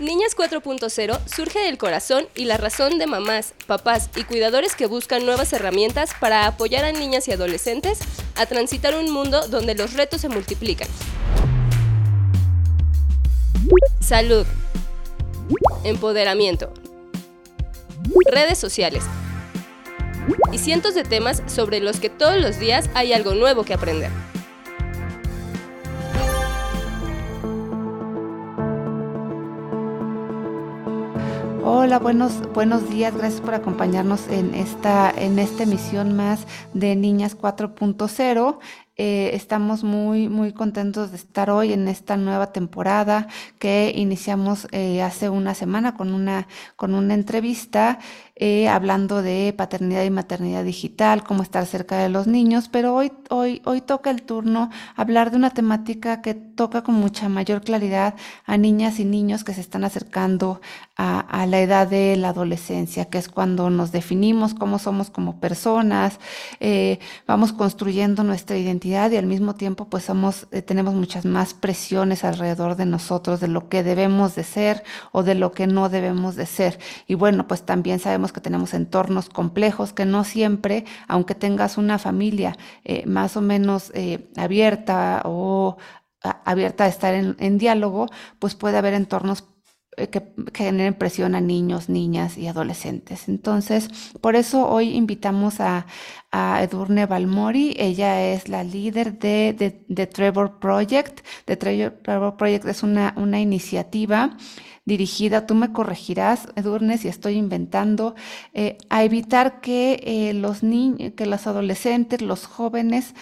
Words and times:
Niñas 0.00 0.36
4.0 0.36 1.18
surge 1.26 1.58
del 1.58 1.76
corazón 1.76 2.28
y 2.34 2.44
la 2.44 2.56
razón 2.56 2.98
de 2.98 3.06
mamás, 3.06 3.52
papás 3.66 4.10
y 4.14 4.24
cuidadores 4.24 4.76
que 4.76 4.86
buscan 4.86 5.26
nuevas 5.26 5.52
herramientas 5.52 6.12
para 6.20 6.46
apoyar 6.46 6.84
a 6.84 6.92
niñas 6.92 7.26
y 7.28 7.32
adolescentes 7.32 7.98
a 8.36 8.46
transitar 8.46 8.96
un 8.96 9.10
mundo 9.10 9.48
donde 9.48 9.74
los 9.74 9.94
retos 9.94 10.20
se 10.20 10.28
multiplican. 10.28 10.88
Salud. 14.00 14.46
Empoderamiento. 15.84 16.72
Redes 18.32 18.58
sociales. 18.58 19.04
Y 20.52 20.58
cientos 20.58 20.94
de 20.94 21.02
temas 21.02 21.42
sobre 21.46 21.80
los 21.80 22.00
que 22.00 22.08
todos 22.08 22.40
los 22.40 22.58
días 22.58 22.88
hay 22.94 23.12
algo 23.12 23.34
nuevo 23.34 23.64
que 23.64 23.74
aprender. 23.74 24.10
Hola, 31.70 31.98
buenos, 31.98 32.50
buenos 32.54 32.88
días, 32.88 33.14
gracias 33.14 33.42
por 33.42 33.52
acompañarnos 33.52 34.26
en 34.28 34.54
esta, 34.54 35.10
en 35.10 35.38
esta 35.38 35.64
emisión 35.64 36.16
más 36.16 36.46
de 36.72 36.96
Niñas 36.96 37.36
4.0. 37.36 38.58
Eh, 38.96 39.30
estamos 39.34 39.84
muy, 39.84 40.30
muy 40.30 40.54
contentos 40.54 41.10
de 41.10 41.18
estar 41.18 41.50
hoy 41.50 41.74
en 41.74 41.86
esta 41.86 42.16
nueva 42.16 42.52
temporada 42.52 43.28
que 43.58 43.92
iniciamos 43.94 44.66
eh, 44.72 45.02
hace 45.02 45.28
una 45.28 45.54
semana 45.54 45.94
con 45.94 46.14
una, 46.14 46.48
con 46.74 46.94
una 46.94 47.12
entrevista 47.12 47.98
eh, 48.38 48.68
hablando 48.68 49.22
de 49.22 49.54
paternidad 49.56 50.04
y 50.04 50.10
maternidad 50.10 50.64
digital, 50.64 51.24
cómo 51.24 51.42
estar 51.42 51.66
cerca 51.66 51.98
de 51.98 52.08
los 52.08 52.26
niños, 52.26 52.68
pero 52.68 52.94
hoy, 52.94 53.12
hoy, 53.30 53.62
hoy 53.64 53.80
toca 53.80 54.10
el 54.10 54.22
turno 54.22 54.70
hablar 54.96 55.30
de 55.30 55.36
una 55.36 55.50
temática 55.50 56.22
que 56.22 56.34
toca 56.34 56.82
con 56.82 56.94
mucha 56.94 57.28
mayor 57.28 57.62
claridad 57.62 58.14
a 58.46 58.56
niñas 58.56 59.00
y 59.00 59.04
niños 59.04 59.44
que 59.44 59.54
se 59.54 59.60
están 59.60 59.84
acercando 59.84 60.60
a, 60.96 61.46
la 61.46 61.60
edad 61.60 61.86
de 61.86 62.16
la 62.16 62.30
adolescencia, 62.30 63.04
que 63.04 63.18
es 63.18 63.28
cuando 63.28 63.70
nos 63.70 63.92
definimos 63.92 64.54
cómo 64.54 64.80
somos 64.80 65.10
como 65.10 65.38
personas, 65.38 66.18
vamos 67.24 67.52
construyendo 67.52 68.24
nuestra 68.24 68.56
identidad 68.56 69.10
y 69.10 69.16
al 69.16 69.26
mismo 69.26 69.54
tiempo 69.54 69.86
pues 69.86 70.04
somos, 70.04 70.46
eh, 70.50 70.62
tenemos 70.62 70.94
muchas 70.94 71.24
más 71.24 71.54
presiones 71.54 72.24
alrededor 72.24 72.76
de 72.76 72.86
nosotros 72.86 73.40
de 73.40 73.48
lo 73.48 73.68
que 73.68 73.82
debemos 73.82 74.34
de 74.34 74.44
ser 74.44 74.82
o 75.12 75.22
de 75.22 75.34
lo 75.34 75.52
que 75.52 75.66
no 75.66 75.88
debemos 75.88 76.36
de 76.36 76.46
ser. 76.46 76.78
Y 77.06 77.14
bueno, 77.14 77.46
pues 77.46 77.62
también 77.62 77.98
sabemos 77.98 78.27
que 78.32 78.40
tenemos 78.40 78.74
entornos 78.74 79.28
complejos 79.28 79.92
que 79.92 80.04
no 80.04 80.24
siempre, 80.24 80.84
aunque 81.06 81.34
tengas 81.34 81.78
una 81.78 81.98
familia 81.98 82.56
eh, 82.84 83.04
más 83.06 83.36
o 83.36 83.40
menos 83.40 83.90
eh, 83.94 84.30
abierta 84.36 85.22
o 85.24 85.76
abierta 86.44 86.84
a 86.84 86.88
estar 86.88 87.14
en, 87.14 87.58
diálogo, 87.58 88.06
pues 88.38 88.54
puede 88.54 88.76
haber 88.76 88.94
entornos 88.94 89.44
eh, 89.96 90.08
que, 90.08 90.34
generen 90.54 90.94
presión 90.94 91.34
a 91.34 91.40
niños, 91.40 91.88
niñas 91.88 92.38
y 92.38 92.48
adolescentes. 92.48 93.28
Entonces, 93.28 93.88
por 94.20 94.36
eso 94.36 94.68
hoy 94.68 94.96
invitamos 94.96 95.60
a, 95.60 95.86
Edurne 96.32 97.06
Balmori. 97.06 97.74
Ella 97.78 98.32
es 98.32 98.48
la 98.48 98.64
líder 98.64 99.18
de, 99.18 99.82
de, 99.88 100.06
Trevor 100.06 100.58
Project. 100.58 101.20
The 101.46 101.56
Trevor 101.56 102.36
Project 102.36 102.66
es 102.66 102.82
una, 102.82 103.14
una 103.16 103.40
iniciativa 103.40 104.36
dirigida, 104.88 105.46
tú 105.46 105.54
me 105.54 105.70
corregirás, 105.70 106.48
Edurne, 106.56 106.96
si 106.98 107.08
estoy 107.08 107.34
inventando, 107.34 108.14
eh, 108.54 108.78
a 108.88 109.04
evitar 109.04 109.60
que 109.60 110.00
eh, 110.02 110.32
los 110.32 110.62
niños, 110.62 111.12
que 111.14 111.26
los 111.26 111.46
adolescentes, 111.46 112.22
los 112.22 112.46
jóvenes 112.46 113.14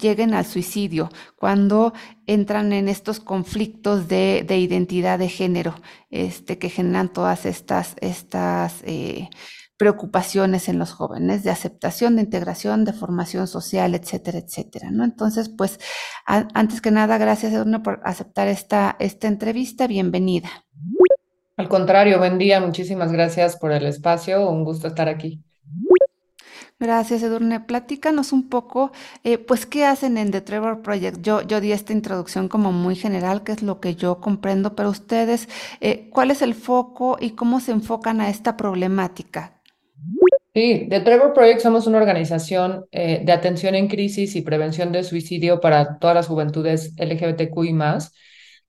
lleguen 0.00 0.32
al 0.34 0.46
suicidio 0.46 1.10
cuando 1.36 1.92
entran 2.26 2.72
en 2.72 2.88
estos 2.88 3.20
conflictos 3.20 4.08
de, 4.08 4.46
identidad 4.48 5.18
de 5.18 5.28
género, 5.28 5.74
este, 6.10 6.58
que 6.58 6.70
generan 6.70 7.12
todas 7.12 7.44
estas, 7.44 7.96
estas 8.00 8.82
eh, 8.84 9.28
preocupaciones 9.76 10.68
en 10.68 10.78
los 10.78 10.92
jóvenes 10.92 11.42
de 11.42 11.50
aceptación, 11.50 12.16
de 12.16 12.22
integración, 12.22 12.84
de 12.84 12.92
formación 12.92 13.48
social, 13.48 13.94
etcétera, 13.94 14.38
etcétera, 14.38 14.90
¿no? 14.90 15.04
Entonces, 15.04 15.48
pues, 15.48 15.80
antes 16.26 16.80
que 16.80 16.90
nada, 16.90 17.18
gracias 17.18 17.52
Edurne 17.52 17.80
por 17.80 18.00
aceptar 18.04 18.48
esta, 18.48 18.96
esta 18.98 19.28
entrevista. 19.28 19.86
Bienvenida. 19.86 20.50
Al 21.56 21.68
contrario, 21.68 22.18
buen 22.18 22.38
día, 22.38 22.60
muchísimas 22.60 23.12
gracias 23.12 23.56
por 23.56 23.72
el 23.72 23.86
espacio, 23.86 24.48
un 24.50 24.64
gusto 24.64 24.88
estar 24.88 25.08
aquí. 25.08 25.44
Gracias, 26.80 27.22
Edurne. 27.22 27.60
Platícanos 27.60 28.32
un 28.32 28.48
poco, 28.48 28.90
eh, 29.22 29.38
pues, 29.38 29.64
¿qué 29.64 29.86
hacen 29.86 30.18
en 30.18 30.32
The 30.32 30.40
Trevor 30.40 30.82
Project? 30.82 31.20
Yo, 31.22 31.40
yo 31.42 31.60
di 31.60 31.70
esta 31.70 31.92
introducción 31.92 32.48
como 32.48 32.72
muy 32.72 32.96
general, 32.96 33.44
que 33.44 33.52
es 33.52 33.62
lo 33.62 33.80
que 33.80 33.94
yo 33.94 34.20
comprendo, 34.20 34.74
pero 34.74 34.90
ustedes, 34.90 35.48
eh, 35.80 36.10
¿cuál 36.12 36.32
es 36.32 36.42
el 36.42 36.54
foco 36.54 37.16
y 37.20 37.30
cómo 37.30 37.60
se 37.60 37.70
enfocan 37.70 38.20
a 38.20 38.28
esta 38.28 38.56
problemática? 38.56 39.53
Sí, 40.54 40.86
The 40.88 41.00
Trevor 41.00 41.32
Project 41.32 41.60
somos 41.60 41.88
una 41.88 41.98
organización 41.98 42.86
eh, 42.92 43.22
de 43.24 43.32
atención 43.32 43.74
en 43.74 43.88
crisis 43.88 44.36
y 44.36 44.42
prevención 44.42 44.92
de 44.92 45.02
suicidio 45.02 45.60
para 45.60 45.98
todas 45.98 46.14
las 46.14 46.28
juventudes 46.28 46.94
LGBTQI 46.96 47.72
más. 47.72 48.14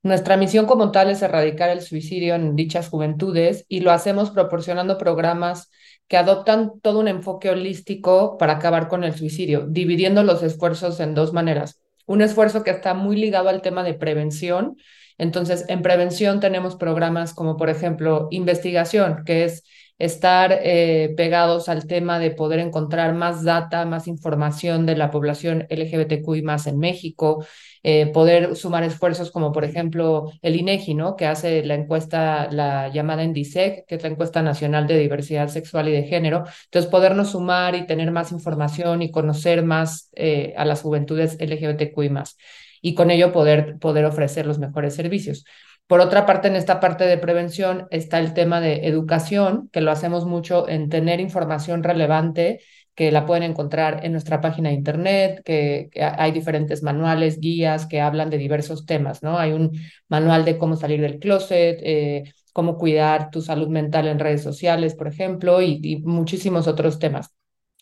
Nuestra 0.02 0.36
misión 0.36 0.66
como 0.66 0.92
tal 0.92 1.12
es 1.12 1.22
erradicar 1.22 1.70
el 1.70 1.82
suicidio 1.82 2.34
en 2.36 2.56
dichas 2.56 2.90
juventudes 2.90 3.66
y 3.68 3.82
lo 3.82 3.92
hacemos 3.92 4.32
proporcionando 4.32 4.98
programas 4.98 5.70
que 6.08 6.18
adoptan 6.18 6.80
todo 6.82 7.00
un 7.00 7.08
enfoque 7.08 7.50
holístico 7.50 8.38
para 8.38 8.54
acabar 8.54 8.88
con 8.88 9.04
el 9.04 9.16
suicidio, 9.16 9.66
dividiendo 9.68 10.24
los 10.24 10.44
esfuerzos 10.44 11.00
en 11.00 11.14
dos 11.14 11.34
maneras. 11.34 11.82
Un 12.08 12.22
esfuerzo 12.22 12.64
que 12.64 12.72
está 12.72 12.94
muy 12.94 13.16
ligado 13.16 13.50
al 13.50 13.62
tema 13.62 13.84
de 13.84 13.94
prevención. 13.94 14.78
Entonces, 15.18 15.66
en 15.70 15.82
prevención 15.82 16.40
tenemos 16.40 16.76
programas 16.76 17.34
como, 17.34 17.58
por 17.58 17.70
ejemplo, 17.70 18.28
investigación, 18.32 19.24
que 19.26 19.46
es 19.46 19.64
estar 19.98 20.60
eh, 20.64 21.14
pegados 21.16 21.70
al 21.70 21.88
tema 21.88 22.20
de 22.20 22.32
poder 22.32 22.60
encontrar 22.60 23.14
más 23.14 23.44
data, 23.44 23.86
más 23.86 24.08
información 24.08 24.86
de 24.86 24.96
la 24.98 25.10
población 25.12 25.66
LGBTQI 25.70 26.42
más 26.42 26.68
en 26.68 26.80
México, 26.80 27.46
eh, 27.84 28.08
poder 28.08 28.56
sumar 28.56 28.84
esfuerzos 28.84 29.32
como 29.32 29.52
por 29.52 29.64
ejemplo 29.64 30.32
el 30.42 30.56
INEGI, 30.56 30.96
¿no? 30.96 31.16
que 31.16 31.28
hace 31.28 31.64
la 31.64 31.76
encuesta, 31.76 32.50
la 32.52 32.90
llamada 32.90 33.24
ENDISEC, 33.24 33.86
que 33.86 33.96
es 33.96 34.04
la 34.04 34.10
encuesta 34.10 34.42
nacional 34.42 34.88
de 34.88 34.98
diversidad 34.98 35.48
sexual 35.48 35.88
y 35.90 35.92
de 35.94 36.04
género. 36.04 36.44
Entonces, 36.66 36.92
podernos 36.92 37.32
sumar 37.32 37.76
y 37.76 37.86
tener 37.86 38.12
más 38.12 38.32
información 38.32 39.02
y 39.02 39.12
conocer 39.12 39.64
más 39.64 40.10
eh, 40.16 40.54
a 40.58 40.66
las 40.66 40.82
juventudes 40.82 41.38
LGBTQI 41.40 42.10
más 42.10 42.38
y 42.86 42.94
con 42.94 43.10
ello 43.10 43.32
poder, 43.32 43.80
poder 43.80 44.06
ofrecer 44.06 44.46
los 44.46 44.60
mejores 44.60 44.94
servicios. 44.94 45.44
Por 45.88 46.02
otra 46.02 46.28
parte, 46.28 46.50
en 46.50 46.56
esta 46.56 46.80
parte 46.80 47.06
de 47.06 47.18
prevención 47.18 47.88
está 47.90 48.20
el 48.20 48.36
tema 48.36 48.62
de 48.62 48.86
educación, 48.86 49.70
que 49.74 49.82
lo 49.82 49.90
hacemos 49.90 50.28
mucho 50.28 50.70
en 50.70 50.88
tener 50.88 51.20
información 51.20 51.82
relevante, 51.82 52.60
que 52.94 53.12
la 53.12 53.26
pueden 53.26 53.42
encontrar 53.42 54.06
en 54.06 54.12
nuestra 54.12 54.40
página 54.40 54.70
de 54.70 54.76
internet, 54.76 55.42
que, 55.44 55.90
hay 56.00 56.32
diferentes 56.32 56.84
manuales, 56.84 57.40
guías 57.40 57.88
que 57.88 58.02
hablan 58.02 58.30
de 58.30 58.38
diversos 58.38 58.86
temas, 58.86 59.24
¿no? 59.24 59.40
Hay 59.40 59.54
un 59.54 59.72
manual 60.08 60.46
de 60.46 60.60
cómo 60.60 60.76
salir 60.76 61.02
del 61.02 61.18
closet, 61.18 61.80
eh, 61.82 62.32
cómo 62.54 62.78
cuidar 62.78 63.32
tu 63.32 63.42
salud 63.42 63.68
mental 63.68 64.08
en 64.08 64.20
redes 64.20 64.44
sociales, 64.44 64.94
por 64.94 65.08
ejemplo, 65.08 65.60
y 65.60 66.04
muchísimos 66.06 66.68
otros 66.68 67.00
temas. 67.00 67.34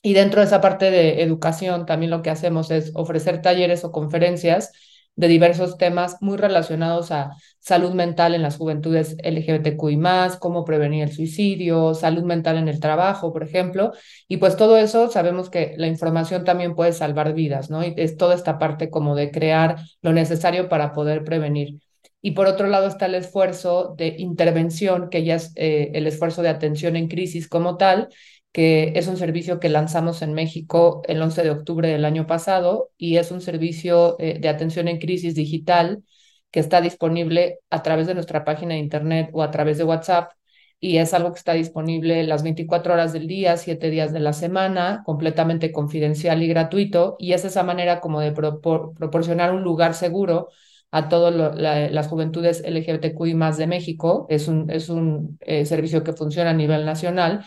Y 0.01 0.13
dentro 0.13 0.39
de 0.39 0.47
esa 0.47 0.61
parte 0.61 0.91
de 0.91 1.21
educación, 1.23 1.85
también 1.85 2.09
lo 2.09 2.21
que 2.21 2.29
hacemos 2.29 2.71
es 2.71 2.91
ofrecer 2.95 3.41
talleres 3.41 3.83
o 3.83 3.91
conferencias 3.91 4.71
de 5.15 5.27
diversos 5.27 5.77
temas 5.77 6.17
muy 6.21 6.37
relacionados 6.37 7.11
a 7.11 7.31
salud 7.59 7.93
mental 7.93 8.33
en 8.33 8.41
las 8.41 8.57
juventudes 8.57 9.15
LGBTQI, 9.23 9.99
cómo 10.39 10.65
prevenir 10.65 11.03
el 11.03 11.11
suicidio, 11.11 11.93
salud 11.93 12.23
mental 12.23 12.57
en 12.57 12.67
el 12.67 12.79
trabajo, 12.79 13.31
por 13.31 13.43
ejemplo. 13.43 13.91
Y 14.27 14.37
pues 14.37 14.57
todo 14.57 14.77
eso 14.77 15.09
sabemos 15.09 15.49
que 15.49 15.75
la 15.77 15.87
información 15.87 16.43
también 16.43 16.75
puede 16.75 16.93
salvar 16.93 17.33
vidas, 17.33 17.69
¿no? 17.69 17.83
Y 17.83 17.93
es 17.97 18.17
toda 18.17 18.35
esta 18.35 18.57
parte 18.57 18.89
como 18.89 19.15
de 19.15 19.31
crear 19.31 19.77
lo 20.01 20.13
necesario 20.13 20.69
para 20.69 20.93
poder 20.93 21.23
prevenir. 21.23 21.79
Y 22.21 22.31
por 22.31 22.47
otro 22.47 22.67
lado 22.67 22.87
está 22.87 23.05
el 23.05 23.15
esfuerzo 23.15 23.95
de 23.97 24.15
intervención, 24.17 25.09
que 25.09 25.25
ya 25.25 25.35
es 25.35 25.51
eh, 25.55 25.91
el 25.93 26.07
esfuerzo 26.07 26.41
de 26.41 26.49
atención 26.49 26.95
en 26.95 27.09
crisis 27.09 27.49
como 27.49 27.75
tal, 27.75 28.07
que 28.53 28.93
es 28.95 29.07
un 29.07 29.17
servicio 29.17 29.59
que 29.59 29.69
lanzamos 29.69 30.21
en 30.21 30.33
México 30.33 31.01
el 31.07 31.21
11 31.21 31.43
de 31.43 31.49
octubre 31.51 31.89
del 31.89 32.05
año 32.05 32.27
pasado 32.27 32.91
y 32.97 33.17
es 33.17 33.31
un 33.31 33.41
servicio 33.41 34.15
eh, 34.19 34.39
de 34.39 34.47
atención 34.47 34.87
en 34.87 34.99
crisis 34.99 35.35
digital 35.35 36.03
que 36.51 36.59
está 36.59 36.79
disponible 36.79 37.59
a 37.71 37.81
través 37.81 38.07
de 38.07 38.13
nuestra 38.13 38.45
página 38.45 38.75
de 38.75 38.79
internet 38.79 39.29
o 39.33 39.41
a 39.41 39.51
través 39.51 39.79
de 39.79 39.83
WhatsApp 39.85 40.31
y 40.79 40.97
es 40.97 41.13
algo 41.13 41.31
que 41.31 41.39
está 41.39 41.53
disponible 41.53 42.23
las 42.25 42.43
24 42.43 42.93
horas 42.93 43.11
del 43.13 43.25
día, 43.27 43.57
7 43.57 43.89
días 43.89 44.13
de 44.13 44.19
la 44.19 44.33
semana, 44.33 45.01
completamente 45.05 45.71
confidencial 45.71 46.43
y 46.43 46.47
gratuito 46.47 47.15
y 47.19 47.33
es 47.33 47.45
esa 47.45 47.63
manera 47.63 48.01
como 48.01 48.19
de 48.19 48.33
proporcionar 48.33 49.53
un 49.53 49.63
lugar 49.63 49.95
seguro 49.95 50.49
a 50.91 51.09
todas 51.09 51.33
las 51.33 52.07
juventudes 52.07 52.61
LGBTQI 52.63 53.33
más 53.33 53.57
de 53.57 53.65
México. 53.65 54.27
Es 54.29 54.47
un, 54.47 54.69
es 54.69 54.89
un 54.89 55.39
eh, 55.41 55.65
servicio 55.65 56.03
que 56.03 56.13
funciona 56.13 56.51
a 56.51 56.53
nivel 56.53 56.85
nacional 56.85 57.43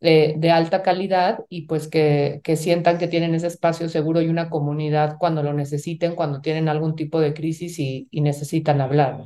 de, 0.00 0.50
alta 0.50 0.82
calidad 0.82 1.44
y 1.48 1.62
pues 1.62 1.88
que, 1.88 2.40
que 2.44 2.56
sientan 2.56 2.98
que 2.98 3.08
tienen 3.08 3.34
ese 3.34 3.48
espacio 3.48 3.88
seguro 3.88 4.20
y 4.20 4.28
una 4.28 4.50
comunidad 4.50 5.16
cuando 5.18 5.42
lo 5.42 5.52
necesiten, 5.52 6.14
cuando 6.14 6.40
tienen 6.40 6.68
algún 6.68 6.96
tipo 6.96 7.20
de 7.20 7.34
crisis 7.34 7.78
y, 7.78 8.08
y 8.10 8.20
necesitan 8.20 8.80
hablar. 8.80 9.24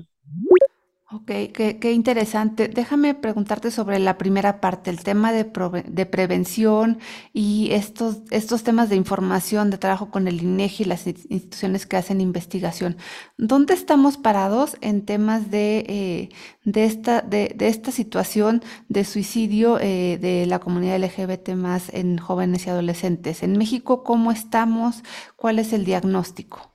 Ok, 1.14 1.26
qué, 1.52 1.78
qué, 1.78 1.92
interesante. 1.92 2.68
Déjame 2.68 3.14
preguntarte 3.14 3.70
sobre 3.70 3.98
la 3.98 4.16
primera 4.16 4.62
parte, 4.62 4.88
el 4.88 5.02
tema 5.04 5.30
de, 5.30 5.44
de, 5.86 6.06
prevención 6.06 7.00
y 7.34 7.68
estos, 7.72 8.22
estos 8.30 8.62
temas 8.62 8.88
de 8.88 8.96
información, 8.96 9.68
de 9.68 9.76
trabajo 9.76 10.10
con 10.10 10.26
el 10.26 10.40
INEGI 10.42 10.84
y 10.84 10.86
las 10.86 11.06
instituciones 11.06 11.84
que 11.84 11.98
hacen 11.98 12.22
investigación. 12.22 12.96
¿Dónde 13.36 13.74
estamos 13.74 14.16
parados 14.16 14.78
en 14.80 15.04
temas 15.04 15.50
de, 15.50 15.84
eh, 15.86 16.28
de, 16.64 16.84
esta, 16.86 17.20
de, 17.20 17.52
de, 17.56 17.68
esta 17.68 17.92
situación 17.92 18.62
de 18.88 19.04
suicidio 19.04 19.78
eh, 19.80 20.18
de 20.18 20.46
la 20.46 20.60
comunidad 20.60 20.98
LGBT 20.98 21.50
más 21.50 21.90
en 21.92 22.16
jóvenes 22.16 22.66
y 22.66 22.70
adolescentes? 22.70 23.42
En 23.42 23.58
México, 23.58 24.02
¿cómo 24.02 24.32
estamos? 24.32 25.02
¿Cuál 25.36 25.58
es 25.58 25.74
el 25.74 25.84
diagnóstico? 25.84 26.71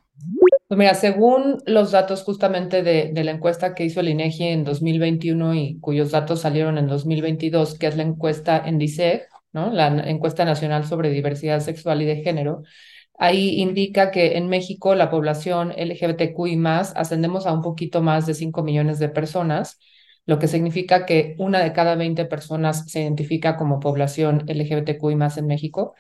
Pues 0.68 0.78
mira, 0.78 0.96
según 0.96 1.64
los 1.66 1.92
datos 1.92 2.24
justamente 2.24 2.84
de, 2.84 3.24
la 3.24 3.32
encuesta 3.32 3.74
que 3.74 3.86
hizo 3.86 4.02
el 4.02 4.10
INEGI 4.10 4.44
en 4.48 4.64
2021 4.66 5.56
y 5.56 5.80
cuyos 5.80 6.12
datos 6.12 6.42
salieron 6.42 6.78
en 6.78 6.88
2022, 6.88 7.80
que 7.80 7.88
es 7.88 7.96
la 7.96 8.04
encuesta 8.04 8.62
en 8.66 8.78
¿no? 9.54 9.72
la 9.72 9.88
encuesta 10.10 10.44
nacional 10.44 10.86
sobre 10.86 11.10
diversidad 11.10 11.62
sexual 11.62 12.02
y 12.02 12.06
de 12.06 12.18
género, 12.18 12.64
ahí 13.18 13.62
indica 13.62 14.12
que 14.12 14.38
en 14.38 14.50
México 14.50 14.94
la 14.94 15.10
población 15.10 15.72
LGBTQI 15.72 16.58
más 16.58 16.94
ascendemos 16.98 17.48
a 17.48 17.54
un 17.54 17.62
poquito 17.62 18.02
más 18.02 18.26
de 18.26 18.34
5 18.34 18.62
millones 18.64 19.00
de 19.00 19.08
personas, 19.08 19.80
lo 20.28 20.38
que 20.38 20.48
significa 20.48 21.08
que 21.08 21.36
una 21.40 21.62
de 21.64 21.74
cada 21.74 21.96
20 21.96 22.26
personas 22.26 22.90
se 22.92 23.02
identifica 23.02 23.58
como 23.58 23.80
población 23.80 24.44
LGBTQI 24.48 25.16
más 25.16 25.38
en 25.38 25.48
México 25.48 25.96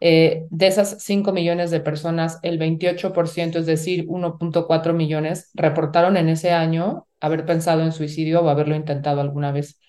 eh, 0.00 0.46
de 0.50 0.66
esas 0.66 1.02
5 1.02 1.32
millones 1.32 1.70
de 1.70 1.80
personas, 1.80 2.38
el 2.42 2.58
28%, 2.58 3.58
es 3.58 3.66
decir, 3.66 4.06
1.4 4.08 4.92
millones, 4.94 5.50
reportaron 5.54 6.16
en 6.16 6.28
ese 6.28 6.52
año 6.52 7.06
haber 7.20 7.44
pensado 7.46 7.82
en 7.82 7.92
suicidio 7.92 8.42
o 8.42 8.48
haberlo 8.48 8.76
intentado 8.76 9.20
alguna 9.20 9.50
vez. 9.52 9.80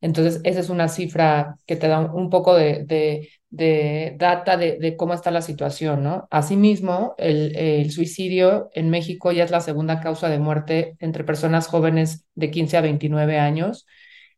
Entonces, 0.00 0.40
esa 0.44 0.60
es 0.60 0.68
una 0.68 0.88
cifra 0.88 1.56
que 1.66 1.76
te 1.76 1.88
da 1.88 2.00
un 2.00 2.28
poco 2.30 2.54
de, 2.54 2.84
de, 2.84 3.30
data 3.50 4.56
de, 4.56 4.96
cómo 4.96 5.14
está 5.14 5.30
la 5.30 5.42
situación, 5.42 6.02
¿no? 6.02 6.28
Asimismo, 6.30 7.14
el, 7.18 7.56
el, 7.56 7.90
suicidio 7.90 8.70
en 8.74 8.90
México 8.90 9.32
ya 9.32 9.44
es 9.44 9.50
la 9.50 9.60
segunda 9.60 10.00
causa 10.00 10.28
de 10.28 10.38
muerte 10.38 10.96
entre 10.98 11.24
personas 11.24 11.68
jóvenes 11.68 12.26
de 12.34 12.50
15 12.50 12.76
a 12.76 12.80
29 12.82 13.38
años 13.38 13.86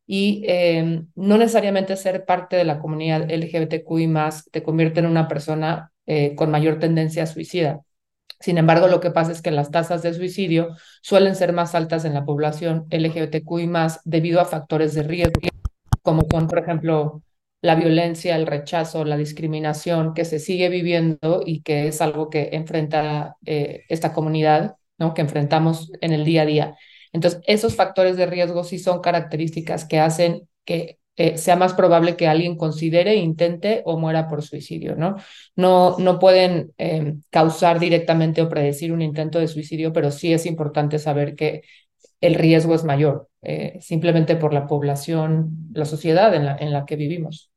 y 0.09 0.43
eh, 0.47 1.05
no 1.15 1.37
necesariamente 1.37 1.95
ser 1.97 2.25
parte 2.25 2.57
de 2.57 2.65
la 2.65 2.81
comunidad 2.81 3.31
LGBTQI 3.31 4.07
más 4.07 4.49
te 4.51 4.63
convierte 4.63 5.01
en 5.01 5.07
una 5.07 5.29
persona 5.29 5.93
eh, 6.07 6.35
con 6.35 6.51
mayor 6.51 6.79
tendencia 6.79 7.25
a 7.25 7.27
suicida. 7.27 7.83
Sin 8.41 8.57
embargo, 8.57 8.89
lo 8.89 9.01
que 9.01 9.11
pasa 9.11 9.33
es 9.33 9.43
que 9.43 9.51
las 9.51 9.71
tasas 9.71 10.03
de 10.03 10.15
suicidio 10.15 10.71
suelen 11.03 11.35
ser 11.37 11.53
más 11.53 11.75
altas 11.75 12.07
en 12.07 12.15
la 12.15 12.25
población 12.25 12.87
LGBTQI 12.91 13.71
debido 14.05 14.41
a 14.41 14.47
factores 14.47 14.95
de 14.95 15.03
riesgo, 15.03 15.41
como 16.03 16.23
son, 16.31 16.47
por 16.47 16.59
ejemplo, 16.59 17.23
la 17.61 17.75
violencia, 17.75 18.37
el 18.37 18.47
rechazo, 18.47 19.05
la 19.05 19.17
discriminación 19.17 20.15
que 20.15 20.25
se 20.25 20.39
sigue 20.39 20.69
viviendo 20.69 21.43
y 21.45 21.63
que 21.63 21.89
es 21.89 22.01
algo 22.01 22.31
que 22.31 22.51
enfrenta 22.53 23.37
eh, 23.45 23.85
esta 23.89 24.13
comunidad, 24.13 24.77
¿no? 24.99 25.15
que 25.15 25.23
enfrentamos 25.23 25.91
en 26.01 26.13
el 26.13 26.25
día 26.25 26.43
a 26.43 26.47
día. 26.47 26.77
Entonces, 27.13 27.41
esos 27.47 27.75
factores 27.75 28.17
de 28.17 28.27
riesgo 28.27 28.65
sí 28.65 28.79
son 28.79 29.01
características 29.01 29.85
que 29.87 29.99
hacen 29.99 30.49
que 30.65 30.99
eh, 31.17 31.37
sea 31.37 31.57
más 31.57 31.75
probable 31.75 32.17
que 32.17 32.29
alguien 32.29 32.57
considere, 32.57 33.17
intente 33.17 33.83
o 33.85 33.99
muera 33.99 34.29
por 34.29 34.43
suicidio, 34.43 34.95
¿no? 34.95 35.17
No, 35.57 35.97
no 35.99 36.19
pueden 36.21 36.73
em, 36.79 37.23
causar 37.31 37.81
directamente 37.81 38.41
o 38.41 38.49
predecir 38.49 38.93
un 38.93 39.03
intento 39.03 39.41
de 39.41 39.49
suicidio, 39.49 39.93
pero 39.93 40.13
sí 40.13 40.33
es 40.33 40.47
importante 40.47 40.99
saber 41.01 41.35
que 41.35 41.63
el 42.21 42.35
riesgo 42.35 42.75
es 42.75 42.85
mayor, 42.85 43.29
eh, 43.43 43.79
simplemente 43.81 44.37
por 44.37 44.55
la 44.55 44.67
población, 44.67 45.71
la 45.73 45.85
sociedad 45.87 46.35
en 46.35 46.45
la, 46.45 46.57
en 46.57 46.73
la 46.73 46.85
que 46.87 46.97
vivimos. 46.97 47.48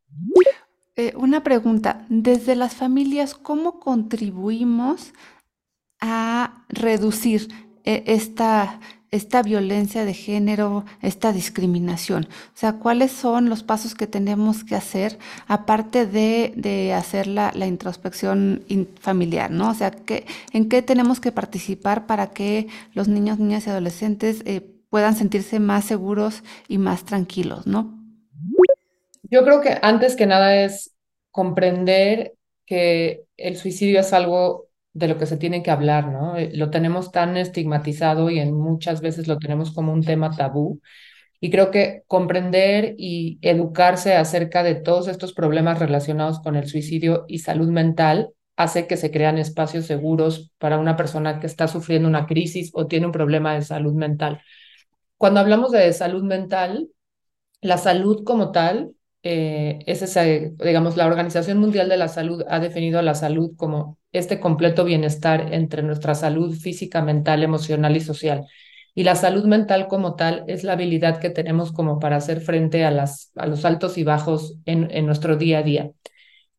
Eh, 0.95 1.13
una 1.15 1.43
pregunta, 1.43 2.05
desde 2.09 2.55
las 2.55 2.75
familias, 2.75 3.33
¿cómo 3.33 3.79
contribuimos 3.79 5.13
a 5.99 6.65
reducir 6.69 7.47
esta 7.83 8.79
esta 9.11 9.43
violencia 9.43 10.05
de 10.05 10.13
género, 10.13 10.85
esta 11.01 11.33
discriminación? 11.33 12.27
O 12.55 12.57
sea, 12.57 12.73
¿cuáles 12.79 13.11
son 13.11 13.49
los 13.49 13.61
pasos 13.63 13.93
que 13.93 14.07
tenemos 14.07 14.63
que 14.63 14.75
hacer 14.75 15.19
aparte 15.47 16.05
de, 16.05 16.53
de 16.55 16.93
hacer 16.93 17.27
la, 17.27 17.51
la 17.53 17.67
introspección 17.67 18.63
familiar, 18.99 19.51
¿no? 19.51 19.69
O 19.69 19.73
sea, 19.73 19.91
¿qué, 19.91 20.25
¿en 20.53 20.69
qué 20.69 20.81
tenemos 20.81 21.19
que 21.19 21.31
participar 21.33 22.07
para 22.07 22.27
que 22.31 22.67
los 22.93 23.07
niños, 23.09 23.37
niñas 23.37 23.67
y 23.67 23.69
adolescentes 23.69 24.41
eh, 24.45 24.61
puedan 24.89 25.15
sentirse 25.15 25.59
más 25.59 25.85
seguros 25.85 26.43
y 26.67 26.77
más 26.77 27.03
tranquilos, 27.03 27.67
¿no? 27.67 27.97
Yo 29.31 29.43
creo 29.45 29.61
que 29.61 29.77
antes 29.81 30.15
que 30.15 30.27
nada 30.27 30.63
es 30.63 30.93
comprender 31.31 32.33
que 32.65 33.23
el 33.37 33.55
suicidio 33.57 34.01
es 34.01 34.13
algo 34.13 34.67
de 34.93 35.07
lo 35.07 35.17
que 35.17 35.25
se 35.25 35.37
tiene 35.37 35.63
que 35.63 35.71
hablar, 35.71 36.09
¿no? 36.09 36.35
Eh, 36.35 36.51
lo 36.53 36.69
tenemos 36.69 37.11
tan 37.13 37.37
estigmatizado 37.37 38.29
y 38.29 38.39
en 38.39 38.53
muchas 38.53 38.99
veces 39.01 39.27
lo 39.27 39.37
tenemos 39.39 39.71
como 39.71 39.93
un 39.93 40.03
tema 40.03 40.35
tabú. 40.35 40.81
Y 41.39 41.49
creo 41.49 41.71
que 41.71 42.03
comprender 42.07 42.95
y 42.97 43.39
educarse 43.41 44.15
acerca 44.15 44.63
de 44.63 44.75
todos 44.75 45.07
estos 45.07 45.33
problemas 45.33 45.79
relacionados 45.79 46.41
con 46.41 46.57
el 46.57 46.67
suicidio 46.67 47.25
y 47.27 47.39
salud 47.39 47.69
mental 47.69 48.31
hace 48.57 48.85
que 48.85 48.97
se 48.97 49.11
crean 49.11 49.37
espacios 49.37 49.85
seguros 49.85 50.51
para 50.59 50.77
una 50.77 50.97
persona 50.97 51.39
que 51.39 51.47
está 51.47 51.67
sufriendo 51.67 52.07
una 52.09 52.27
crisis 52.27 52.69
o 52.73 52.87
tiene 52.87 53.07
un 53.07 53.11
problema 53.13 53.55
de 53.55 53.61
salud 53.61 53.93
mental. 53.93 54.41
Cuando 55.17 55.39
hablamos 55.39 55.71
de 55.71 55.91
salud 55.93 56.23
mental, 56.23 56.89
la 57.61 57.77
salud 57.77 58.23
como 58.25 58.51
tal 58.51 58.91
eh, 59.23 59.79
es 59.85 60.01
esa, 60.01 60.23
digamos, 60.23 60.97
la 60.97 61.07
Organización 61.07 61.59
Mundial 61.59 61.89
de 61.89 61.97
la 61.97 62.07
Salud 62.07 62.43
ha 62.47 62.59
definido 62.59 63.01
la 63.01 63.15
salud 63.15 63.51
como 63.55 63.99
este 64.11 64.39
completo 64.39 64.83
bienestar 64.83 65.53
entre 65.53 65.83
nuestra 65.83 66.15
salud 66.15 66.55
física, 66.55 67.01
mental, 67.01 67.43
emocional 67.43 67.95
y 67.95 68.01
social. 68.01 68.45
Y 68.93 69.03
la 69.03 69.15
salud 69.15 69.45
mental 69.45 69.87
como 69.87 70.15
tal 70.15 70.43
es 70.47 70.63
la 70.63 70.73
habilidad 70.73 71.19
que 71.19 71.29
tenemos 71.29 71.71
como 71.71 71.99
para 71.99 72.17
hacer 72.17 72.41
frente 72.41 72.83
a, 72.83 72.91
las, 72.91 73.31
a 73.35 73.45
los 73.45 73.63
altos 73.63 73.97
y 73.97 74.03
bajos 74.03 74.57
en, 74.65 74.89
en 74.91 75.05
nuestro 75.05 75.37
día 75.37 75.59
a 75.59 75.63
día. 75.63 75.91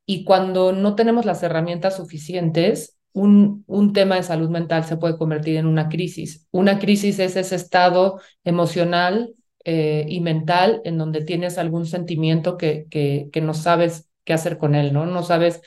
Y 0.07 0.25
cuando 0.25 0.73
no 0.73 0.95
tenemos 0.95 1.27
las 1.27 1.43
herramientas 1.43 1.97
suficientes, 1.97 2.97
un, 3.13 3.65
un 3.67 3.93
tema 3.93 4.17
de 4.17 4.23
salud 4.23 4.49
mental 4.49 4.85
se 4.85 4.97
puede 4.97 5.19
convertir 5.19 5.57
en 5.57 5.67
una 5.67 5.89
crisis. 5.89 6.47
Una 6.51 6.79
crisis 6.79 7.19
es 7.19 7.37
ese 7.37 7.55
estado 7.55 8.21
emocional 8.45 9.35
eh, 9.65 10.05
y 10.09 10.21
mental 10.21 10.81
en 10.85 10.99
donde 10.99 11.25
tienes 11.25 11.59
algún 11.59 11.87
sentimiento 11.87 12.57
que, 12.57 12.87
que, 12.91 13.41
no 13.41 13.55
sabes 13.55 14.11
qué 14.25 14.33
hacer 14.33 14.59
con 14.59 14.75
él, 14.75 14.93
¿no? 14.93 15.07
No 15.07 15.23
sabes 15.23 15.63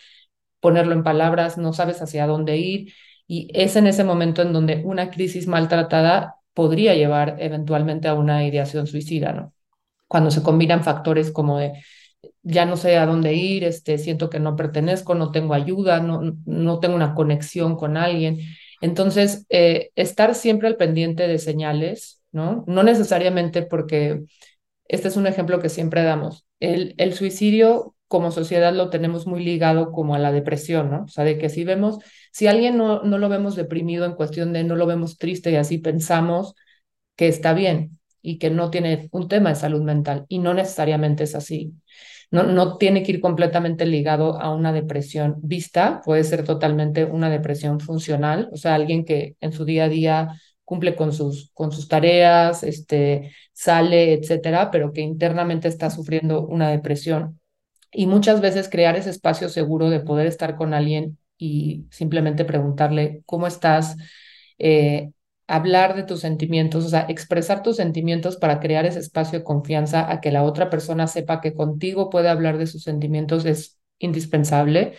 ponerlo 0.60 0.94
en 0.94 1.04
palabras, 1.04 1.58
no 1.58 1.74
sabes 1.74 2.02
hacia 2.02 2.28
dónde 2.28 2.58
ir 2.58 2.94
y 3.28 3.50
es 3.54 3.76
en 3.76 3.88
ese 3.88 4.04
momento 4.04 4.42
en 4.42 4.54
donde 4.54 4.82
una 4.84 5.10
crisis 5.10 5.48
maltratada 5.48 6.36
podría 6.54 6.96
llevar 6.96 7.38
eventualmente 7.40 8.08
a 8.08 8.14
una 8.14 8.46
ideación 8.46 8.88
suicida, 8.88 9.34
¿no? 9.34 9.54
Cuando 10.08 10.32
se 10.32 10.44
combinan 10.44 10.84
factores 10.84 11.32
como 11.32 11.60
de 11.60 11.74
ya 12.44 12.66
no 12.66 12.78
sé 12.78 12.98
a 12.98 13.06
dónde 13.06 13.34
ir, 13.34 13.64
este, 13.64 13.98
siento 13.98 14.30
que 14.30 14.40
no 14.40 14.56
pertenezco, 14.56 15.16
no 15.16 15.32
tengo 15.32 15.54
ayuda, 15.54 16.00
no, 16.00 16.38
no 16.46 16.80
tengo 16.80 16.96
una 16.96 17.16
conexión 17.16 17.76
con 17.76 17.98
alguien. 17.98 18.40
Entonces, 18.82 19.46
eh, 19.50 19.92
estar 19.96 20.36
siempre 20.36 20.68
al 20.68 20.78
pendiente 20.78 21.28
de 21.28 21.40
señales, 21.40 22.22
¿no? 22.36 22.66
No 22.68 22.84
necesariamente 22.84 23.64
porque 23.64 24.26
este 24.88 25.08
es 25.08 25.18
un 25.18 25.28
ejemplo 25.28 25.60
que 25.60 25.70
siempre 25.70 26.04
damos. 26.04 26.46
El, 26.60 26.96
el 26.98 27.14
suicidio 27.14 27.96
como 28.08 28.32
sociedad 28.32 28.74
lo 28.74 28.90
tenemos 28.90 29.26
muy 29.26 29.44
ligado 29.44 29.92
como 29.92 30.16
a 30.16 30.20
la 30.20 30.32
depresión, 30.32 30.92
¿no? 30.92 31.04
O 31.06 31.08
sea, 31.08 31.24
de 31.24 31.38
que 31.38 31.50
si 31.50 31.64
vemos, 31.64 32.00
si 32.32 32.48
alguien 32.48 32.78
no, 32.78 33.04
no 33.04 33.18
lo 33.18 33.30
vemos 33.30 33.56
deprimido 33.56 34.06
en 34.06 34.14
cuestión 34.16 34.54
de 34.54 34.64
no 34.64 34.76
lo 34.76 34.86
vemos 34.86 35.18
triste 35.18 35.52
y 35.52 35.56
así 35.56 35.78
pensamos 35.80 36.56
que 37.16 37.28
está 37.28 37.54
bien 37.54 38.00
y 38.22 38.38
que 38.40 38.50
no 38.50 38.70
tiene 38.70 39.10
un 39.12 39.28
tema 39.28 39.50
de 39.50 39.56
salud 39.56 39.82
mental 39.82 40.26
y 40.28 40.40
no 40.40 40.54
necesariamente 40.54 41.24
es 41.24 41.36
así. 41.36 41.74
No, 42.32 42.44
no 42.44 42.78
tiene 42.78 43.04
que 43.04 43.14
ir 43.14 43.22
completamente 43.22 43.86
ligado 43.86 44.40
a 44.42 44.54
una 44.54 44.74
depresión 44.74 45.36
vista, 45.42 46.02
puede 46.04 46.24
ser 46.24 46.44
totalmente 46.44 47.06
una 47.06 47.30
depresión 47.30 47.80
funcional, 47.80 48.50
o 48.52 48.58
sea, 48.58 48.76
alguien 48.76 49.06
que 49.06 49.36
en 49.42 49.54
su 49.54 49.64
día 49.64 49.86
a 49.86 49.90
día 49.90 50.42
cumple 50.66 50.96
con 50.96 51.14
sus, 51.14 51.52
con 51.54 51.72
sus 51.72 51.88
tareas, 51.88 52.64
este, 52.64 53.32
sale, 53.54 54.14
etcétera, 54.14 54.72
pero 54.72 54.92
que 54.92 55.02
internamente 55.02 55.68
está 55.68 55.90
sufriendo 55.90 56.46
una 56.46 56.70
depresión. 56.70 57.40
Y 57.92 58.08
muchas 58.08 58.42
veces 58.42 58.70
crear 58.70 58.98
ese 58.98 59.10
espacio 59.12 59.50
seguro 59.50 59.90
de 59.90 60.02
poder 60.02 60.28
estar 60.28 60.58
con 60.58 60.74
alguien 60.74 61.18
y 61.38 61.86
simplemente 61.92 62.46
preguntarle, 62.46 63.24
¿cómo 63.26 63.48
estás? 63.48 63.96
Eh, 64.58 65.12
hablar 65.48 65.96
de 65.96 66.04
tus 66.04 66.22
sentimientos, 66.22 66.86
o 66.86 66.90
sea, 66.90 67.06
expresar 67.08 67.62
tus 67.64 67.78
sentimientos 67.78 68.38
para 68.38 68.60
crear 68.60 68.86
ese 68.86 69.00
espacio 69.00 69.40
de 69.40 69.46
confianza 69.46 70.12
a 70.12 70.20
que 70.22 70.32
la 70.32 70.44
otra 70.44 70.70
persona 70.70 71.08
sepa 71.08 71.42
que 71.42 71.54
contigo 71.54 72.10
puede 72.10 72.30
hablar 72.30 72.58
de 72.58 72.68
sus 72.68 72.84
sentimientos 72.84 73.46
es 73.46 73.80
indispensable. 74.00 74.96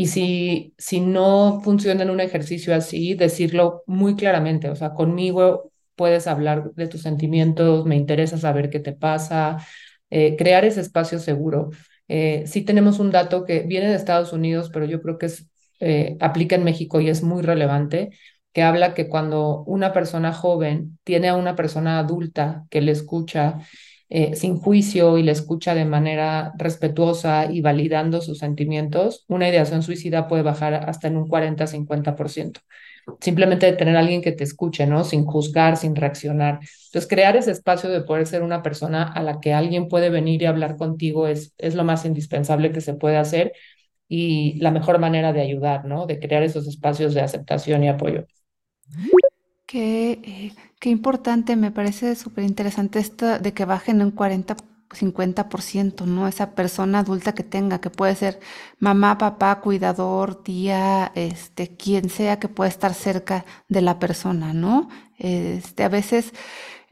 Y 0.00 0.06
si, 0.06 0.72
si 0.78 0.98
no 1.00 1.60
funciona 1.62 2.04
en 2.04 2.08
un 2.10 2.20
ejercicio 2.20 2.74
así, 2.74 3.12
decirlo 3.12 3.82
muy 3.86 4.16
claramente, 4.16 4.70
o 4.70 4.74
sea, 4.74 4.94
conmigo 4.94 5.72
puedes 5.94 6.26
hablar 6.26 6.72
de 6.72 6.86
tus 6.88 7.02
sentimientos, 7.02 7.84
me 7.84 7.96
interesa 7.96 8.38
saber 8.38 8.70
qué 8.70 8.80
te 8.80 8.94
pasa, 8.94 9.58
eh, 10.08 10.36
crear 10.38 10.64
ese 10.64 10.80
espacio 10.80 11.18
seguro. 11.18 11.68
Eh, 12.08 12.44
sí 12.46 12.62
tenemos 12.62 12.98
un 12.98 13.10
dato 13.10 13.44
que 13.44 13.60
viene 13.64 13.88
de 13.90 13.94
Estados 13.96 14.32
Unidos, 14.32 14.70
pero 14.72 14.86
yo 14.86 15.02
creo 15.02 15.18
que 15.18 15.26
es, 15.26 15.50
eh, 15.80 16.16
aplica 16.20 16.56
en 16.56 16.64
México 16.64 17.02
y 17.02 17.10
es 17.10 17.22
muy 17.22 17.42
relevante, 17.42 18.08
que 18.54 18.62
habla 18.62 18.94
que 18.94 19.06
cuando 19.06 19.64
una 19.64 19.92
persona 19.92 20.32
joven 20.32 20.98
tiene 21.04 21.28
a 21.28 21.36
una 21.36 21.56
persona 21.56 21.98
adulta 21.98 22.64
que 22.70 22.80
le 22.80 22.92
escucha 22.92 23.58
eh, 24.10 24.34
sin 24.34 24.58
juicio 24.58 25.18
y 25.18 25.22
le 25.22 25.30
escucha 25.32 25.74
de 25.74 25.84
manera 25.84 26.52
respetuosa 26.58 27.50
y 27.50 27.60
validando 27.60 28.20
sus 28.20 28.38
sentimientos, 28.38 29.24
una 29.28 29.48
ideación 29.48 29.82
suicida 29.84 30.26
puede 30.26 30.42
bajar 30.42 30.74
hasta 30.74 31.06
en 31.08 31.16
un 31.16 31.28
40-50%. 31.28 32.60
Simplemente 33.20 33.72
tener 33.72 33.96
a 33.96 34.00
alguien 34.00 34.20
que 34.20 34.32
te 34.32 34.44
escuche, 34.44 34.86
¿no? 34.86 35.04
Sin 35.04 35.24
juzgar, 35.24 35.76
sin 35.76 35.94
reaccionar. 35.96 36.58
Entonces, 36.86 37.08
crear 37.08 37.36
ese 37.36 37.52
espacio 37.52 37.88
de 37.88 38.02
poder 38.02 38.26
ser 38.26 38.42
una 38.42 38.62
persona 38.62 39.04
a 39.04 39.22
la 39.22 39.40
que 39.40 39.54
alguien 39.54 39.88
puede 39.88 40.10
venir 40.10 40.42
y 40.42 40.46
hablar 40.46 40.76
contigo 40.76 41.28
es, 41.28 41.54
es 41.58 41.76
lo 41.76 41.84
más 41.84 42.04
indispensable 42.04 42.72
que 42.72 42.80
se 42.80 42.94
puede 42.94 43.16
hacer 43.16 43.52
y 44.08 44.58
la 44.58 44.72
mejor 44.72 44.98
manera 44.98 45.32
de 45.32 45.40
ayudar, 45.40 45.84
¿no? 45.84 46.06
De 46.06 46.18
crear 46.18 46.42
esos 46.42 46.66
espacios 46.66 47.14
de 47.14 47.20
aceptación 47.20 47.84
y 47.84 47.88
apoyo. 47.88 48.26
Qué, 49.66 50.18
eh, 50.24 50.52
qué 50.80 50.90
importante, 50.90 51.56
me 51.56 51.70
parece 51.70 52.16
súper 52.16 52.44
interesante 52.44 52.98
esto 52.98 53.38
de 53.38 53.52
que 53.54 53.64
bajen 53.64 54.02
un 54.02 54.10
40, 54.10 54.56
50%, 54.90 56.06
¿no? 56.06 56.26
Esa 56.26 56.54
persona 56.54 57.00
adulta 57.00 57.34
que 57.34 57.44
tenga, 57.44 57.80
que 57.80 57.90
puede 57.90 58.14
ser 58.16 58.40
mamá, 58.80 59.18
papá, 59.18 59.60
cuidador, 59.60 60.42
tía, 60.42 61.12
este, 61.14 61.76
quien 61.76 62.10
sea 62.10 62.40
que 62.40 62.48
pueda 62.48 62.68
estar 62.68 62.94
cerca 62.94 63.44
de 63.68 63.82
la 63.82 63.98
persona, 63.98 64.52
¿no? 64.52 64.88
Este, 65.18 65.84
a 65.84 65.88
veces 65.88 66.32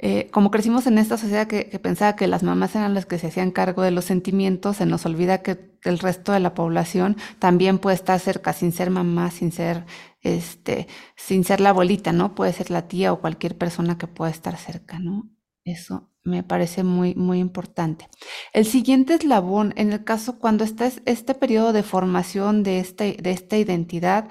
eh, 0.00 0.28
como 0.30 0.52
crecimos 0.52 0.86
en 0.86 0.96
esta 0.96 1.16
sociedad 1.18 1.48
que, 1.48 1.64
pensaba 1.82 2.14
que 2.14 2.28
las 2.28 2.44
mamás 2.44 2.76
eran 2.76 2.94
las 2.94 3.04
que 3.04 3.18
se 3.18 3.26
hacían 3.26 3.50
cargo 3.50 3.82
de 3.82 3.90
los 3.90 4.04
sentimientos, 4.04 4.76
se 4.76 4.86
nos 4.86 5.04
olvida 5.06 5.42
que 5.42 5.58
el 5.82 5.98
resto 5.98 6.30
de 6.32 6.38
la 6.38 6.54
población 6.54 7.16
también 7.40 7.78
puede 7.78 7.96
estar 7.96 8.20
cerca 8.20 8.52
sin 8.52 8.70
ser 8.70 8.90
mamá, 8.90 9.32
sin 9.32 9.50
ser, 9.50 9.86
este, 10.20 10.88
sin 11.16 11.44
ser 11.44 11.60
la 11.60 11.70
abuelita, 11.70 12.12
¿no? 12.12 12.34
Puede 12.34 12.52
ser 12.52 12.70
la 12.70 12.88
tía 12.88 13.12
o 13.12 13.20
cualquier 13.20 13.56
persona 13.56 13.98
que 13.98 14.06
pueda 14.06 14.30
estar 14.30 14.56
cerca, 14.56 14.98
¿no? 14.98 15.30
Eso 15.64 16.10
me 16.24 16.42
parece 16.42 16.84
muy, 16.84 17.14
muy 17.14 17.38
importante. 17.38 18.08
El 18.52 18.66
siguiente 18.66 19.14
eslabón, 19.14 19.72
en 19.76 19.92
el 19.92 20.04
caso 20.04 20.38
cuando 20.38 20.64
está 20.64 20.90
este 21.06 21.34
periodo 21.34 21.72
de 21.72 21.82
formación 21.82 22.62
de, 22.62 22.80
este, 22.80 23.16
de 23.20 23.30
esta 23.30 23.56
identidad, 23.56 24.28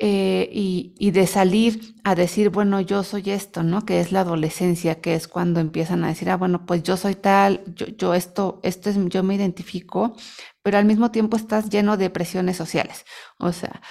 eh, 0.00 0.48
y, 0.52 1.10
de 1.10 1.26
salir 1.26 1.96
a 2.04 2.14
decir, 2.14 2.50
bueno, 2.50 2.80
yo 2.80 3.02
soy 3.02 3.30
esto, 3.30 3.64
¿no? 3.64 3.84
Que 3.84 3.98
es 3.98 4.12
la 4.12 4.20
adolescencia, 4.20 5.00
que 5.00 5.14
es 5.14 5.26
cuando 5.26 5.58
empiezan 5.58 6.04
a 6.04 6.08
decir, 6.08 6.30
ah, 6.30 6.36
bueno, 6.36 6.66
pues 6.66 6.84
yo 6.84 6.96
soy 6.96 7.16
tal, 7.16 7.64
yo, 7.74 7.86
yo 7.86 8.14
esto, 8.14 8.60
esto 8.62 8.90
es, 8.90 8.96
yo 9.08 9.24
me 9.24 9.34
identifico, 9.34 10.14
pero 10.62 10.78
al 10.78 10.84
mismo 10.84 11.10
tiempo 11.10 11.36
estás 11.36 11.68
lleno 11.68 11.96
de 11.96 12.10
presiones 12.10 12.56
sociales. 12.56 13.04
O 13.40 13.52
sea, 13.52 13.82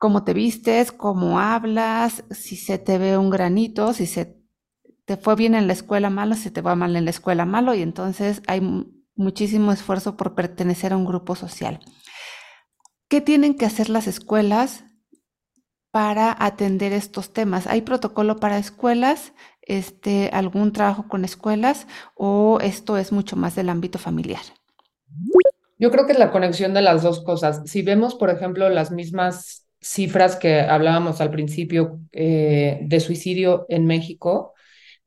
cómo 0.00 0.24
te 0.24 0.32
vistes, 0.32 0.92
cómo 0.92 1.40
hablas, 1.40 2.24
si 2.30 2.56
se 2.56 2.78
te 2.78 2.96
ve 2.96 3.18
un 3.18 3.28
granito, 3.28 3.92
si 3.92 4.06
se 4.06 4.40
te 5.04 5.18
fue 5.18 5.36
bien 5.36 5.54
en 5.54 5.66
la 5.66 5.74
escuela 5.74 6.08
malo, 6.08 6.36
si 6.36 6.50
te 6.50 6.62
va 6.62 6.74
mal 6.74 6.96
en 6.96 7.04
la 7.04 7.10
escuela 7.10 7.44
malo, 7.44 7.74
y 7.74 7.82
entonces 7.82 8.40
hay 8.46 8.62
muchísimo 9.14 9.72
esfuerzo 9.72 10.16
por 10.16 10.34
pertenecer 10.34 10.94
a 10.94 10.96
un 10.96 11.04
grupo 11.04 11.36
social. 11.36 11.80
¿Qué 13.08 13.20
tienen 13.20 13.54
que 13.58 13.66
hacer 13.66 13.90
las 13.90 14.06
escuelas 14.06 14.84
para 15.90 16.34
atender 16.46 16.94
estos 16.94 17.34
temas? 17.34 17.66
¿Hay 17.66 17.82
protocolo 17.82 18.40
para 18.40 18.56
escuelas? 18.56 19.34
Este, 19.60 20.30
¿Algún 20.32 20.72
trabajo 20.72 21.08
con 21.08 21.26
escuelas? 21.26 21.86
¿O 22.14 22.58
esto 22.62 22.96
es 22.96 23.12
mucho 23.12 23.36
más 23.36 23.54
del 23.54 23.68
ámbito 23.68 23.98
familiar? 23.98 24.40
Yo 25.78 25.90
creo 25.90 26.06
que 26.06 26.12
es 26.12 26.18
la 26.18 26.30
conexión 26.30 26.72
de 26.72 26.80
las 26.80 27.02
dos 27.02 27.22
cosas. 27.22 27.60
Si 27.66 27.82
vemos, 27.82 28.14
por 28.14 28.30
ejemplo, 28.30 28.70
las 28.70 28.90
mismas 28.90 29.66
cifras 29.80 30.36
que 30.36 30.60
hablábamos 30.60 31.20
al 31.20 31.30
principio 31.30 32.00
eh, 32.12 32.78
de 32.82 33.00
suicidio 33.00 33.66
en 33.68 33.86
México, 33.86 34.54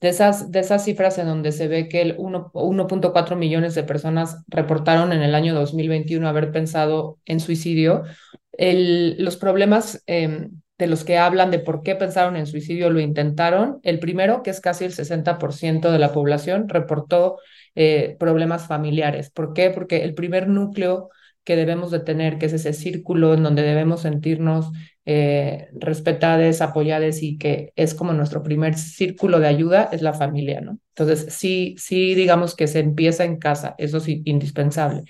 de 0.01 0.09
esas, 0.09 0.51
de 0.51 0.59
esas 0.59 0.83
cifras 0.83 1.17
en 1.17 1.27
donde 1.27 1.51
se 1.51 1.67
ve 1.67 1.87
que 1.87 2.01
el 2.01 2.17
1.4 2.17 3.35
millones 3.37 3.75
de 3.75 3.83
personas 3.83 4.43
reportaron 4.47 5.13
en 5.13 5.21
el 5.21 5.33
año 5.35 5.53
2021 5.53 6.27
haber 6.27 6.51
pensado 6.51 7.19
en 7.25 7.39
suicidio, 7.39 8.03
el, 8.51 9.15
los 9.23 9.37
problemas 9.37 10.03
em, 10.05 10.61
de 10.77 10.87
los 10.87 11.03
que 11.03 11.17
hablan 11.17 11.51
de 11.51 11.59
por 11.59 11.83
qué 11.83 11.95
pensaron 11.95 12.35
en 12.35 12.47
suicidio 12.47 12.89
lo 12.89 12.99
intentaron. 12.99 13.79
El 13.83 13.99
primero, 13.99 14.43
que 14.43 14.49
es 14.49 14.59
casi 14.59 14.85
el 14.85 14.91
60% 14.91 15.91
de 15.91 15.99
la 15.99 16.11
población, 16.11 16.67
reportó 16.67 17.37
eh, 17.75 18.17
problemas 18.19 18.67
familiares. 18.67 19.29
¿Por 19.29 19.53
qué? 19.53 19.69
Porque 19.69 20.03
el 20.03 20.13
primer 20.15 20.47
núcleo 20.47 21.09
que 21.43 21.55
debemos 21.55 21.91
de 21.91 21.99
tener, 21.99 22.37
que 22.37 22.45
es 22.45 22.53
ese 22.53 22.73
círculo 22.73 23.33
en 23.33 23.43
donde 23.43 23.63
debemos 23.63 24.01
sentirnos 24.01 24.71
eh, 25.05 25.67
respetadas, 25.73 26.61
apoyadas 26.61 27.21
y 27.21 27.37
que 27.37 27.73
es 27.75 27.93
como 27.93 28.13
nuestro 28.13 28.41
primer 28.41 28.75
círculo 28.75 29.39
de 29.39 29.47
ayuda, 29.47 29.89
es 29.91 30.01
la 30.01 30.13
familia, 30.13 30.61
¿no? 30.61 30.79
Entonces, 30.95 31.33
sí, 31.33 31.75
sí, 31.77 32.15
digamos 32.15 32.55
que 32.55 32.67
se 32.67 32.79
empieza 32.79 33.25
en 33.25 33.37
casa, 33.37 33.75
eso 33.77 33.97
es 33.97 34.07
indispensable. 34.07 35.03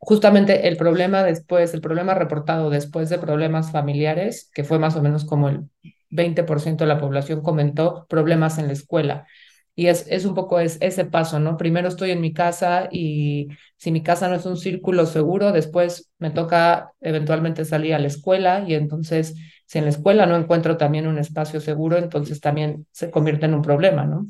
Justamente 0.00 0.66
el 0.66 0.76
problema 0.76 1.22
después, 1.22 1.74
el 1.74 1.80
problema 1.80 2.14
reportado 2.14 2.70
después 2.70 3.08
de 3.08 3.18
problemas 3.18 3.70
familiares, 3.70 4.50
que 4.52 4.64
fue 4.64 4.78
más 4.80 4.96
o 4.96 5.02
menos 5.02 5.24
como 5.24 5.48
el 5.48 5.68
20% 6.10 6.78
de 6.78 6.86
la 6.86 6.98
población 6.98 7.42
comentó 7.42 8.06
problemas 8.08 8.58
en 8.58 8.66
la 8.66 8.72
escuela. 8.72 9.26
Y 9.78 9.88
es, 9.88 10.06
es 10.08 10.24
un 10.24 10.34
poco 10.34 10.58
es, 10.58 10.78
ese 10.80 11.04
paso, 11.04 11.38
¿no? 11.38 11.56
Primero 11.58 11.88
estoy 11.88 12.10
en 12.10 12.20
mi 12.22 12.32
casa 12.32 12.88
y 12.90 13.48
si 13.76 13.92
mi 13.92 14.02
casa 14.02 14.28
no 14.28 14.34
es 14.36 14.46
un 14.46 14.56
círculo 14.56 15.06
seguro, 15.06 15.52
después 15.52 16.10
me 16.18 16.30
toca 16.30 16.92
eventualmente 17.00 17.64
salir 17.66 17.94
a 17.94 17.98
la 17.98 18.06
escuela 18.06 18.64
y 18.66 18.74
entonces 18.74 19.34
si 19.66 19.78
en 19.78 19.84
la 19.84 19.90
escuela 19.90 20.26
no 20.26 20.36
encuentro 20.36 20.76
también 20.78 21.06
un 21.06 21.18
espacio 21.18 21.60
seguro, 21.60 21.98
entonces 21.98 22.40
también 22.40 22.86
se 22.90 23.10
convierte 23.10 23.46
en 23.46 23.54
un 23.54 23.62
problema, 23.62 24.04
¿no? 24.06 24.26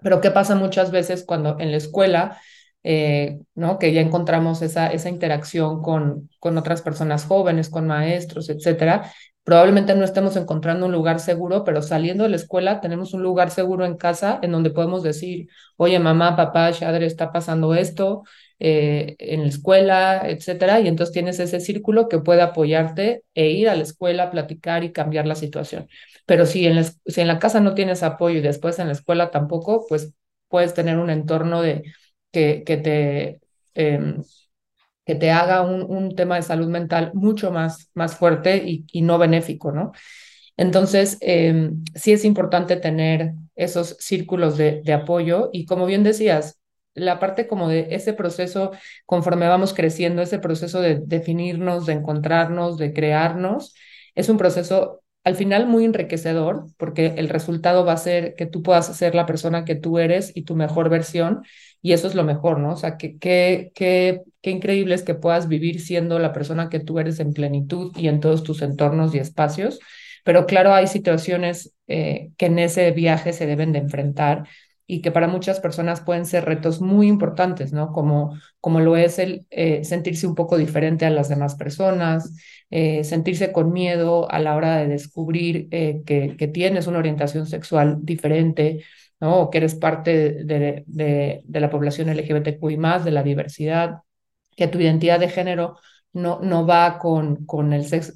Pero 0.00 0.20
¿qué 0.20 0.30
pasa 0.30 0.54
muchas 0.54 0.90
veces 0.90 1.24
cuando 1.24 1.58
en 1.58 1.70
la 1.72 1.76
escuela, 1.76 2.38
eh, 2.82 3.38
¿no? 3.54 3.78
Que 3.78 3.92
ya 3.92 4.00
encontramos 4.00 4.62
esa, 4.62 4.88
esa 4.88 5.08
interacción 5.08 5.82
con, 5.82 6.30
con 6.38 6.56
otras 6.58 6.82
personas 6.82 7.24
jóvenes, 7.24 7.68
con 7.68 7.86
maestros, 7.86 8.48
etcétera, 8.48 9.12
Probablemente 9.46 9.94
no 9.94 10.04
estemos 10.04 10.34
encontrando 10.34 10.86
un 10.86 10.92
lugar 10.92 11.20
seguro, 11.20 11.62
pero 11.62 11.80
saliendo 11.80 12.24
de 12.24 12.30
la 12.30 12.36
escuela 12.36 12.80
tenemos 12.80 13.14
un 13.14 13.22
lugar 13.22 13.52
seguro 13.52 13.84
en 13.84 13.96
casa 13.96 14.40
en 14.42 14.50
donde 14.50 14.70
podemos 14.70 15.04
decir, 15.04 15.46
oye, 15.76 16.00
mamá, 16.00 16.34
papá, 16.34 16.72
Shadre, 16.72 17.06
está 17.06 17.30
pasando 17.30 17.72
esto 17.72 18.24
eh, 18.58 19.14
en 19.20 19.42
la 19.42 19.46
escuela, 19.46 20.22
etcétera. 20.28 20.80
Y 20.80 20.88
entonces 20.88 21.12
tienes 21.12 21.38
ese 21.38 21.60
círculo 21.60 22.08
que 22.08 22.18
puede 22.18 22.42
apoyarte 22.42 23.22
e 23.34 23.50
ir 23.50 23.68
a 23.68 23.76
la 23.76 23.84
escuela, 23.84 24.32
platicar 24.32 24.82
y 24.82 24.90
cambiar 24.90 25.28
la 25.28 25.36
situación. 25.36 25.88
Pero 26.26 26.44
si 26.44 26.66
en 26.66 27.28
la, 27.28 27.38
casa 27.38 27.60
no 27.60 27.74
tienes 27.74 28.02
apoyo 28.02 28.38
y 28.38 28.42
después 28.42 28.80
en 28.80 28.88
la 28.88 28.94
escuela 28.94 29.30
tampoco, 29.30 29.86
pues 29.88 30.12
puedes 30.48 30.74
tener 30.74 30.98
un 30.98 31.08
entorno 31.08 31.62
de 31.62 31.84
que, 32.32 32.64
que 32.66 32.76
te... 32.78 33.40
Em, 33.74 34.24
que 35.06 35.14
te 35.14 35.30
haga 35.30 35.62
un, 35.62 35.82
un, 35.82 36.16
tema 36.16 36.36
de 36.36 36.42
salud 36.42 36.68
mental 36.68 37.12
mucho 37.14 37.50
más, 37.52 37.90
más 37.94 38.16
fuerte 38.16 38.58
y, 38.66 38.84
y 38.92 39.02
no 39.02 39.18
benéfico, 39.18 39.72
¿no? 39.72 39.92
Entonces, 40.56 41.18
eh, 41.20 41.70
sí 41.94 42.12
es 42.12 42.24
importante 42.24 42.76
tener 42.76 43.34
esos 43.54 43.96
círculos 44.00 44.56
de, 44.58 44.82
de, 44.84 44.92
apoyo 44.92 45.50
y 45.52 45.66
como 45.66 45.86
bien 45.86 46.02
decías, 46.02 46.60
la 46.94 47.18
parte 47.20 47.46
como 47.46 47.68
de 47.68 47.88
ese 47.90 48.14
proceso, 48.14 48.72
conforme 49.04 49.48
vamos 49.48 49.74
creciendo, 49.74 50.22
ese 50.22 50.38
proceso 50.38 50.80
de 50.80 51.00
definirnos, 51.04 51.86
de 51.86 51.92
encontrarnos, 51.94 52.78
de 52.78 52.92
crearnos, 52.92 53.74
es 54.14 54.28
un 54.28 54.38
proceso 54.38 55.02
al 55.26 55.36
final 55.36 55.66
muy 55.66 55.84
enriquecedor 55.84 56.66
porque 56.78 57.14
el 57.18 57.28
resultado 57.28 57.84
va 57.84 57.92
a 57.92 57.98
ser 57.98 58.34
que 58.36 58.46
tú 58.46 58.62
puedas 58.62 58.96
ser 58.96 59.14
la 59.14 59.26
persona 59.26 59.66
que 59.66 59.74
tú 59.74 59.98
eres 59.98 60.32
y 60.34 60.42
tu 60.44 60.56
mejor 60.56 60.88
versión 60.88 61.42
y 61.82 61.92
eso 61.92 62.08
es 62.08 62.14
lo 62.14 62.24
mejor, 62.24 62.58
¿no? 62.58 62.72
O 62.72 62.76
sea, 62.76 62.96
que, 62.96 63.18
que, 63.18 63.70
que 63.74 64.22
Qué 64.46 64.52
increíble 64.52 64.94
es 64.94 65.02
que 65.02 65.16
puedas 65.16 65.48
vivir 65.48 65.80
siendo 65.80 66.20
la 66.20 66.32
persona 66.32 66.68
que 66.68 66.78
tú 66.78 67.00
eres 67.00 67.18
en 67.18 67.32
plenitud 67.32 67.90
y 67.96 68.06
en 68.06 68.20
todos 68.20 68.44
tus 68.44 68.62
entornos 68.62 69.12
y 69.12 69.18
espacios. 69.18 69.80
Pero 70.22 70.46
claro, 70.46 70.72
hay 70.72 70.86
situaciones 70.86 71.74
eh, 71.88 72.30
que 72.36 72.46
en 72.46 72.60
ese 72.60 72.92
viaje 72.92 73.32
se 73.32 73.46
deben 73.46 73.72
de 73.72 73.80
enfrentar 73.80 74.46
y 74.86 75.02
que 75.02 75.10
para 75.10 75.28
muchas 75.28 75.60
personas 75.60 76.00
pueden 76.00 76.26
ser 76.26 76.44
retos 76.44 76.80
muy 76.80 77.08
importantes, 77.08 77.72
¿no? 77.72 77.92
Como, 77.92 78.38
como 78.60 78.80
lo 78.80 78.96
es 78.96 79.18
el 79.18 79.46
eh, 79.50 79.84
sentirse 79.84 80.26
un 80.26 80.34
poco 80.34 80.56
diferente 80.56 81.06
a 81.06 81.10
las 81.10 81.28
demás 81.28 81.56
personas, 81.56 82.34
eh, 82.70 83.04
sentirse 83.04 83.52
con 83.52 83.72
miedo 83.72 84.30
a 84.30 84.38
la 84.38 84.54
hora 84.54 84.76
de 84.76 84.88
descubrir 84.88 85.68
eh, 85.70 86.02
que, 86.06 86.36
que, 86.36 86.48
tienes 86.48 86.86
una 86.86 86.98
orientación 86.98 87.46
sexual 87.46 87.98
diferente, 88.02 88.84
¿no? 89.20 89.40
O 89.40 89.50
que 89.50 89.58
eres 89.58 89.74
parte 89.74 90.44
de, 90.44 90.84
de, 90.86 91.42
de 91.44 91.60
la 91.60 91.70
población 91.70 92.08
LGBTQI 92.08 92.76
más, 92.76 93.04
de 93.04 93.10
la 93.10 93.22
diversidad, 93.22 94.02
que 94.56 94.68
tu 94.68 94.80
identidad 94.80 95.20
de 95.20 95.28
género 95.28 95.76
no, 96.16 96.40
no 96.42 96.66
va 96.66 96.98
con, 96.98 97.44
con 97.44 97.72
el, 97.72 97.84
sexo, 97.84 98.12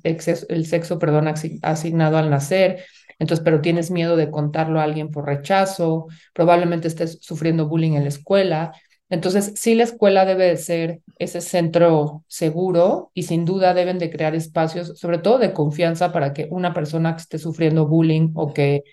el 0.49 0.67
sexo 0.67 0.99
perdón, 0.99 1.29
asignado 1.63 2.17
al 2.17 2.31
nacer, 2.31 2.85
entonces, 3.21 3.45
pero 3.45 3.61
tienes 3.61 3.91
miedo 3.91 4.17
de 4.17 4.31
contarlo 4.31 4.81
a 4.81 4.85
alguien 4.85 5.11
por 5.11 5.27
rechazo, 5.27 6.07
probablemente 6.33 6.89
estés 6.89 7.19
sufriendo 7.21 7.69
bullying 7.69 7.93
en 7.93 8.05
la 8.05 8.09
escuela. 8.09 8.73
Entonces, 9.11 9.53
sí 9.57 9.75
la 9.75 9.85
escuela 9.85 10.25
debe 10.25 10.47
de 10.47 10.57
ser 10.57 11.03
ese 11.19 11.43
centro 11.43 12.25
seguro 12.29 13.11
y 13.13 13.25
sin 13.25 13.45
duda 13.45 13.75
deben 13.75 13.99
de 13.99 14.11
crear 14.11 14.35
espacios, 14.35 14.99
sobre 14.99 15.19
todo 15.19 15.39
de 15.39 15.53
confianza, 15.53 16.13
para 16.13 16.33
que 16.33 16.49
una 16.51 16.73
persona 16.73 17.15
que 17.15 17.21
esté 17.21 17.39
sufriendo 17.39 17.87
bullying 17.87 18.31
o 18.35 18.55
que, 18.55 18.85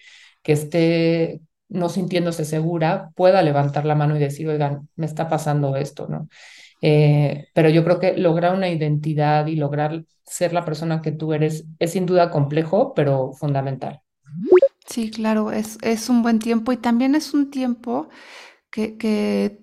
que 0.43 0.51
esté 0.51 1.39
no 1.69 1.87
sintiéndose 1.87 2.43
segura 2.43 3.11
pueda 3.15 3.41
levantar 3.41 3.85
la 3.85 3.95
mano 3.95 4.17
y 4.17 4.19
decir, 4.19 4.47
oigan, 4.49 4.89
me 4.97 5.05
está 5.05 5.29
pasando 5.29 5.77
esto, 5.77 6.07
¿no? 6.09 6.27
Eh, 6.81 7.47
pero 7.53 7.69
yo 7.69 7.83
creo 7.85 7.99
que 7.99 8.17
lograr 8.17 8.53
una 8.55 8.69
identidad 8.69 9.47
y 9.47 9.55
lograr 9.55 10.03
ser 10.25 10.51
la 10.53 10.65
persona 10.65 11.01
que 11.01 11.11
tú 11.13 11.33
eres 11.33 11.65
es 11.79 11.91
sin 11.91 12.05
duda 12.05 12.29
complejo, 12.29 12.93
pero 12.93 13.31
fundamental. 13.33 14.01
Sí, 14.87 15.11
claro, 15.11 15.51
es, 15.51 16.09
un 16.09 16.23
buen 16.23 16.39
tiempo 16.39 16.71
y 16.71 16.77
también 16.77 17.13
es 17.15 17.33
un 17.33 17.51
tiempo 17.51 18.09
que, 18.71 19.59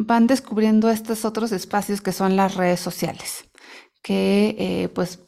van 0.00 0.28
descubriendo 0.28 0.90
estos 0.90 1.24
otros 1.24 1.50
espacios 1.50 2.00
que 2.00 2.12
son 2.12 2.36
las 2.36 2.54
redes 2.54 2.78
sociales, 2.78 3.50
que 4.02 4.54
eh, 4.58 4.88
pues 4.90 5.24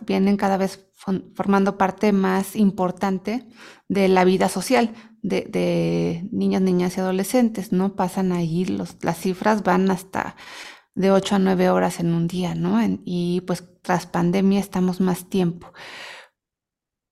vienen 0.00 0.36
cada 0.36 0.56
vez 0.56 0.88
formando 1.36 1.78
parte 1.78 2.12
más 2.12 2.56
importante 2.56 3.46
de 3.88 4.08
la 4.08 4.24
vida 4.24 4.48
social 4.48 4.92
de, 5.22 5.42
de 5.42 6.28
niñas, 6.32 6.62
niñas 6.62 6.96
y 6.96 7.00
adolescentes, 7.00 7.70
¿no? 7.72 7.94
Pasan 7.94 8.32
ahí, 8.32 8.64
los, 8.64 8.96
las 9.02 9.18
cifras 9.20 9.62
van 9.62 9.88
hasta 9.90 10.34
de 10.98 11.12
8 11.12 11.36
a 11.36 11.38
9 11.38 11.70
horas 11.70 12.00
en 12.00 12.12
un 12.12 12.26
día, 12.26 12.56
¿no? 12.56 12.80
y 13.04 13.42
pues 13.42 13.64
tras 13.82 14.06
pandemia 14.06 14.58
estamos 14.58 15.00
más 15.00 15.28
tiempo. 15.28 15.72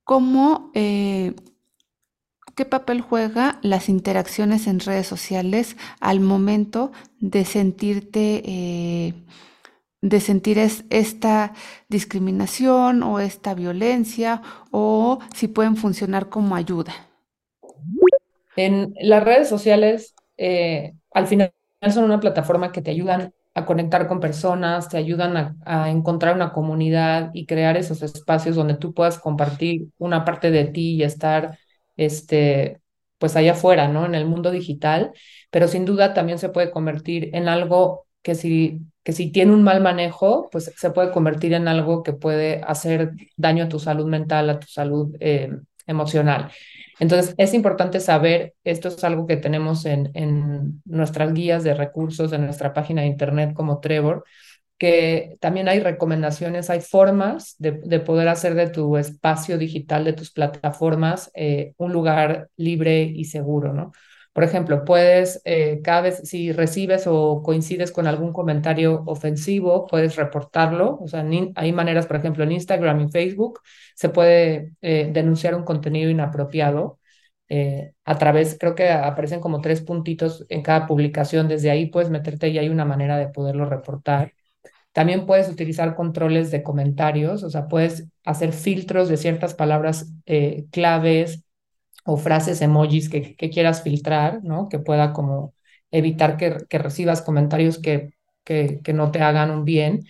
¿Cómo, 0.06 0.70
eh, 0.74 1.34
qué 2.54 2.64
papel 2.64 3.00
juega 3.00 3.58
las 3.62 3.88
interacciones 3.88 4.68
en 4.68 4.78
redes 4.78 5.08
sociales 5.08 5.76
al 5.98 6.20
momento 6.20 6.92
de 7.18 7.44
sentirte, 7.44 8.40
eh, 8.46 9.14
de 10.02 10.20
sentir 10.20 10.60
esta 10.60 11.54
discriminación 11.88 13.02
o 13.02 13.18
esta 13.18 13.54
violencia 13.54 14.42
o 14.70 15.18
si 15.34 15.48
pueden 15.48 15.74
funcionar 15.74 16.28
como 16.28 16.54
ayuda? 16.54 16.94
En 18.54 18.94
las 19.00 19.24
redes 19.24 19.48
sociales, 19.48 20.14
eh, 20.36 20.94
al 21.10 21.26
final 21.26 21.52
son 21.92 22.04
una 22.04 22.20
plataforma 22.20 22.70
que 22.70 22.80
te 22.80 22.92
ayudan 22.92 23.34
a 23.56 23.64
conectar 23.64 24.06
con 24.06 24.20
personas, 24.20 24.90
te 24.90 24.98
ayudan 24.98 25.56
a, 25.64 25.90
encontrar 25.90 26.34
una 26.36 26.52
comunidad 26.52 27.30
y 27.32 27.46
crear 27.46 27.78
esos 27.78 28.02
espacios 28.02 28.54
donde 28.54 28.76
tú 28.76 28.92
puedas 28.92 29.18
compartir 29.18 29.88
una 29.96 30.26
parte 30.26 30.50
de 30.50 30.66
ti 30.66 30.96
y 30.96 31.02
estar, 31.02 31.58
este, 31.96 32.82
pues 33.16 33.34
allá 33.34 33.52
afuera, 33.52 33.88
¿no? 33.88 34.04
En 34.04 34.14
el 34.14 34.26
mundo 34.26 34.50
digital, 34.50 35.12
pero 35.50 35.68
sin 35.68 35.86
duda 35.86 36.12
también 36.12 36.38
se 36.38 36.50
puede 36.50 36.70
convertir 36.70 37.30
en 37.34 37.48
algo 37.48 38.06
que 38.22 38.34
si, 38.34 38.82
que 39.02 39.12
si 39.14 39.32
tiene 39.32 39.52
un 39.54 39.62
mal 39.62 39.80
manejo, 39.80 40.50
pues 40.52 40.70
se 40.76 40.90
puede 40.90 41.10
convertir 41.10 41.54
en 41.54 41.66
algo 41.66 42.02
que 42.02 42.12
puede 42.12 42.60
hacer 42.62 43.12
daño 43.38 43.64
a 43.64 43.68
tu 43.70 43.78
salud 43.78 44.06
mental, 44.06 44.50
a 44.50 44.60
tu 44.60 44.66
salud 44.66 45.16
eh, 45.18 45.50
emocional. 45.86 46.50
Entonces, 46.98 47.34
es 47.38 47.52
importante 47.54 48.00
saber, 48.00 48.54
esto 48.64 48.88
es 48.88 49.04
algo 49.04 49.26
que 49.26 49.36
tenemos 49.36 49.84
en, 49.84 50.10
en 50.14 50.82
nuestras 50.84 51.32
guías 51.34 51.62
de 51.64 51.74
recursos, 51.74 52.32
en 52.32 52.44
nuestra 52.46 52.72
página 52.72 53.02
de 53.02 53.08
internet 53.08 53.52
como 53.54 53.80
Trevor, 53.80 54.24
que 54.78 55.36
también 55.40 55.68
hay 55.68 55.80
recomendaciones, 55.80 56.70
hay 56.70 56.80
formas 56.82 57.56
de, 57.58 57.72
de 57.84 58.00
poder 58.00 58.28
hacer 58.28 58.54
de 58.54 58.68
tu 58.70 58.96
espacio 58.98 59.58
digital, 59.58 60.04
de 60.04 60.12
tus 60.14 60.32
plataformas, 60.32 61.30
eh, 61.34 61.74
un 61.78 61.92
lugar 61.92 62.50
libre 62.56 63.02
y 63.02 63.24
seguro, 63.24 63.72
¿no? 63.72 63.92
Por 64.36 64.44
ejemplo, 64.44 64.84
puedes, 64.84 65.40
eh, 65.46 65.80
cada 65.82 66.02
vez 66.02 66.20
si 66.28 66.52
recibes 66.52 67.06
o 67.06 67.42
coincides 67.42 67.90
con 67.90 68.06
algún 68.06 68.34
comentario 68.34 69.02
ofensivo, 69.06 69.86
puedes 69.86 70.14
reportarlo. 70.16 70.98
O 71.00 71.08
sea, 71.08 71.24
hay 71.54 71.72
maneras, 71.72 72.06
por 72.06 72.16
ejemplo, 72.16 72.44
en 72.44 72.52
Instagram 72.52 73.00
y 73.00 73.10
Facebook 73.10 73.60
se 73.94 74.10
puede 74.10 74.74
eh, 74.82 75.08
denunciar 75.10 75.54
un 75.54 75.64
contenido 75.64 76.10
inapropiado 76.10 76.98
eh, 77.48 77.94
a 78.04 78.18
través, 78.18 78.58
creo 78.60 78.74
que 78.74 78.90
aparecen 78.90 79.40
como 79.40 79.62
tres 79.62 79.80
puntitos 79.80 80.44
en 80.50 80.60
cada 80.62 80.86
publicación. 80.86 81.48
Desde 81.48 81.70
ahí 81.70 81.86
puedes 81.86 82.10
meterte 82.10 82.48
y 82.50 82.58
hay 82.58 82.68
una 82.68 82.84
manera 82.84 83.16
de 83.16 83.28
poderlo 83.28 83.64
reportar. 83.64 84.34
También 84.92 85.24
puedes 85.26 85.48
utilizar 85.48 85.94
controles 85.96 86.50
de 86.50 86.62
comentarios, 86.62 87.42
o 87.42 87.48
sea, 87.50 87.68
puedes 87.68 88.08
hacer 88.24 88.52
filtros 88.52 89.08
de 89.08 89.16
ciertas 89.16 89.54
palabras 89.54 90.12
claves 90.70 91.45
o 92.06 92.16
frases, 92.16 92.62
emojis 92.62 93.08
que, 93.10 93.36
quieras 93.36 93.82
filtrar, 93.82 94.42
¿no? 94.44 94.68
Que 94.68 94.78
pueda 94.78 95.12
como 95.12 95.54
evitar 95.90 96.36
que, 96.36 96.56
que 96.68 96.78
recibas 96.78 97.22
comentarios 97.22 97.78
que, 97.78 98.10
que, 98.44 98.80
que, 98.82 98.92
no 98.92 99.10
te 99.10 99.20
hagan 99.20 99.50
un 99.50 99.64
bien. 99.64 100.04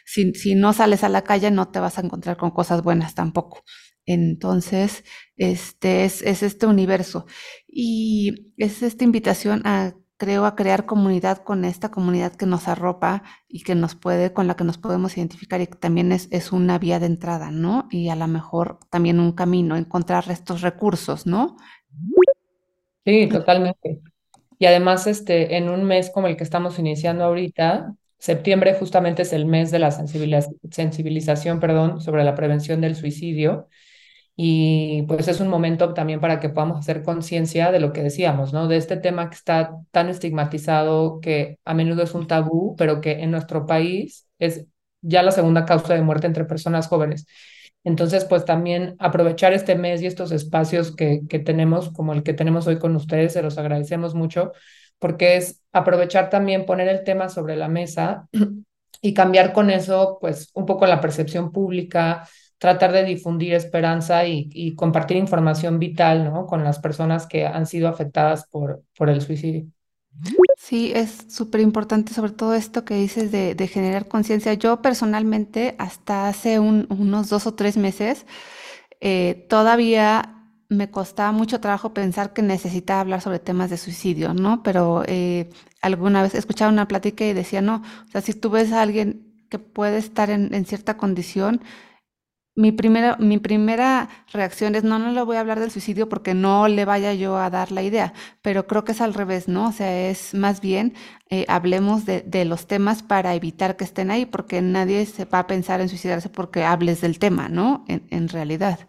Si, 0.04 0.54
no 0.54 0.72
sales 0.72 1.02
a 1.04 1.08
la 1.08 1.22
calle, 1.24 1.50
no 1.50 1.68
te 1.68 1.80
vas 1.80 1.98
a 1.98 2.02
encontrar 2.02 2.36
con 2.36 2.52
cosas 2.52 2.82
buenas 2.82 3.14
tampoco. 3.14 3.64
Entonces, 4.06 5.04
este 5.36 6.04
es, 6.04 6.22
es 6.22 6.42
este 6.44 6.66
universo. 6.66 7.26
Y 7.66 8.52
es 8.56 8.82
esta 8.84 9.02
invitación 9.04 9.62
a, 9.66 9.94
creo, 10.16 10.46
a 10.46 10.54
crear 10.54 10.86
comunidad 10.86 11.38
con 11.38 11.64
esta 11.64 11.90
comunidad 11.90 12.36
que 12.36 12.46
nos 12.46 12.68
arropa 12.68 13.24
y 13.48 13.62
que 13.64 13.74
nos 13.74 13.96
puede, 13.96 14.32
con 14.32 14.46
la 14.46 14.54
que 14.56 14.64
nos 14.64 14.78
podemos 14.78 15.16
identificar 15.16 15.60
y 15.60 15.66
que 15.66 15.76
también 15.78 16.12
es, 16.12 16.28
es 16.30 16.52
una 16.52 16.78
vía 16.78 17.00
de 17.00 17.06
entrada, 17.06 17.50
¿no? 17.50 17.88
Y 17.90 18.08
a 18.10 18.16
lo 18.16 18.28
mejor 18.28 18.78
también 18.90 19.18
un 19.18 19.32
camino, 19.32 19.76
encontrar 19.76 20.30
estos 20.30 20.62
recursos, 20.62 21.26
¿no? 21.26 21.56
Sí, 23.06 23.28
totalmente. 23.28 24.00
Y 24.58 24.66
además, 24.66 25.06
este, 25.06 25.56
en 25.58 25.68
un 25.70 25.84
mes 25.84 26.10
como 26.10 26.28
el 26.28 26.36
que 26.36 26.44
estamos 26.44 26.78
iniciando 26.78 27.24
ahorita, 27.24 27.94
septiembre 28.18 28.74
justamente 28.74 29.22
es 29.22 29.32
el 29.34 29.46
mes 29.46 29.70
de 29.72 29.80
la 29.80 29.92
sensibilización, 29.92 31.60
perdón, 31.60 32.00
sobre 32.00 32.24
la 32.24 32.34
prevención 32.36 32.80
del 32.80 32.96
suicidio. 32.96 33.68
y 34.36 35.02
pues 35.08 35.28
es 35.28 35.40
un 35.40 35.48
momento 35.48 35.94
también 35.94 36.20
para 36.20 36.40
que 36.40 36.48
podamos 36.50 36.78
hacer 36.80 37.02
conciencia 37.04 37.72
de 37.72 37.80
lo 37.80 37.92
que 37.92 38.02
decíamos, 38.02 38.52
¿no? 38.54 38.68
De 38.68 38.76
este 38.78 38.96
tema 38.98 39.30
que 39.30 39.36
está 39.36 39.72
tan 39.92 40.08
estigmatizado, 40.10 41.20
que 41.20 41.58
a 41.64 41.74
menudo 41.74 42.02
es 42.04 42.14
un 42.14 42.26
tabú, 42.28 42.76
pero 42.76 43.00
que 43.02 43.12
en 43.22 43.30
nuestro 43.32 43.66
país 43.66 44.28
es 44.40 44.66
ya 45.02 45.22
la 45.22 45.32
segunda 45.32 45.66
causa 45.66 45.94
de 45.94 46.02
muerte 46.02 46.26
entre 46.28 46.44
personas 46.46 46.88
jóvenes. 46.88 47.26
Entonces, 47.86 48.24
pues 48.24 48.44
también 48.44 48.96
aprovechar 48.98 49.52
este 49.52 49.76
mes 49.76 50.02
y 50.02 50.06
estos 50.06 50.32
espacios 50.32 50.94
que, 50.96 51.20
que 51.28 51.38
tenemos, 51.38 51.90
como 51.92 52.12
el 52.14 52.24
que 52.24 52.34
tenemos 52.34 52.66
hoy 52.66 52.80
con 52.80 52.96
ustedes, 52.96 53.32
se 53.32 53.42
los 53.42 53.58
agradecemos 53.58 54.12
mucho, 54.16 54.50
porque 54.98 55.36
es 55.36 55.62
aprovechar 55.72 56.28
también 56.28 56.66
poner 56.66 56.88
el 56.88 57.04
tema 57.04 57.28
sobre 57.28 57.54
la 57.54 57.68
mesa 57.68 58.28
y 59.00 59.14
cambiar 59.14 59.52
con 59.52 59.70
eso, 59.70 60.18
pues, 60.20 60.50
un 60.54 60.66
poco 60.66 60.84
la 60.86 61.00
percepción 61.00 61.52
pública, 61.52 62.28
tratar 62.58 62.90
de 62.90 63.04
difundir 63.04 63.54
esperanza 63.54 64.26
y, 64.26 64.48
y 64.52 64.74
compartir 64.74 65.16
información 65.16 65.78
vital, 65.78 66.24
¿no? 66.24 66.46
Con 66.46 66.64
las 66.64 66.80
personas 66.80 67.28
que 67.28 67.46
han 67.46 67.66
sido 67.66 67.86
afectadas 67.88 68.48
por, 68.48 68.82
por 68.96 69.10
el 69.10 69.20
suicidio. 69.20 69.66
Sí, 70.56 70.92
es 70.94 71.26
súper 71.28 71.60
importante 71.60 72.12
sobre 72.14 72.32
todo 72.32 72.54
esto 72.54 72.84
que 72.84 72.94
dices 72.94 73.30
de, 73.32 73.54
de 73.54 73.68
generar 73.68 74.08
conciencia. 74.08 74.54
Yo 74.54 74.82
personalmente, 74.82 75.76
hasta 75.78 76.28
hace 76.28 76.58
un- 76.58 76.86
unos 76.90 77.28
dos 77.28 77.46
o 77.46 77.54
tres 77.54 77.76
meses, 77.76 78.26
eh, 79.00 79.46
todavía 79.48 80.32
me 80.68 80.90
costaba 80.90 81.32
mucho 81.32 81.60
trabajo 81.60 81.94
pensar 81.94 82.32
que 82.32 82.42
necesitaba 82.42 83.00
hablar 83.00 83.20
sobre 83.22 83.38
temas 83.38 83.70
de 83.70 83.76
suicidio, 83.78 84.34
¿no? 84.34 84.62
Pero 84.62 85.02
eh, 85.06 85.50
alguna 85.82 86.22
vez 86.22 86.34
escuchaba 86.34 86.72
una 86.72 86.88
plática 86.88 87.24
y 87.26 87.32
decía, 87.34 87.62
no, 87.62 87.82
o 88.08 88.10
sea, 88.10 88.20
si 88.22 88.34
tú 88.34 88.50
ves 88.50 88.72
a 88.72 88.82
alguien 88.82 89.32
que 89.50 89.58
puede 89.60 89.98
estar 89.98 90.30
en 90.30 90.66
cierta 90.66 90.96
condición, 90.96 91.62
mi 92.56 92.72
primera, 92.72 93.16
mi 93.18 93.38
primera 93.38 94.08
reacción 94.32 94.74
es, 94.74 94.82
no, 94.82 94.98
no 94.98 95.12
le 95.12 95.22
voy 95.22 95.36
a 95.36 95.40
hablar 95.40 95.60
del 95.60 95.70
suicidio 95.70 96.08
porque 96.08 96.32
no 96.34 96.68
le 96.68 96.86
vaya 96.86 97.12
yo 97.12 97.36
a 97.36 97.50
dar 97.50 97.70
la 97.70 97.82
idea, 97.82 98.14
pero 98.40 98.66
creo 98.66 98.82
que 98.82 98.92
es 98.92 99.00
al 99.02 99.12
revés, 99.12 99.46
¿no? 99.46 99.68
O 99.68 99.72
sea, 99.72 100.08
es 100.08 100.32
más 100.34 100.62
bien, 100.62 100.94
eh, 101.28 101.44
hablemos 101.48 102.06
de, 102.06 102.22
de 102.22 102.46
los 102.46 102.66
temas 102.66 103.02
para 103.02 103.34
evitar 103.34 103.76
que 103.76 103.84
estén 103.84 104.10
ahí, 104.10 104.24
porque 104.24 104.62
nadie 104.62 105.04
se 105.04 105.26
va 105.26 105.40
a 105.40 105.46
pensar 105.46 105.82
en 105.82 105.90
suicidarse 105.90 106.30
porque 106.30 106.64
hables 106.64 107.02
del 107.02 107.18
tema, 107.18 107.48
¿no? 107.50 107.84
En, 107.88 108.28
realidad. 108.28 108.88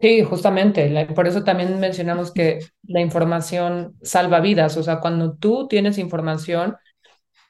Sí, 0.00 0.22
justamente. 0.22 1.06
por 1.14 1.26
eso 1.26 1.42
también 1.42 1.80
mencionamos 1.80 2.32
que 2.32 2.60
la 2.84 3.00
información 3.00 3.96
salva 4.02 4.40
vidas. 4.40 4.76
O 4.76 4.82
sea, 4.84 5.00
cuando 5.00 5.36
tú 5.36 5.66
tienes 5.68 5.98
información, 5.98 6.76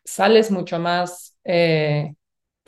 sales 0.04 0.50
mucho 0.50 0.78
más 0.78 1.36
eh, 1.44 2.14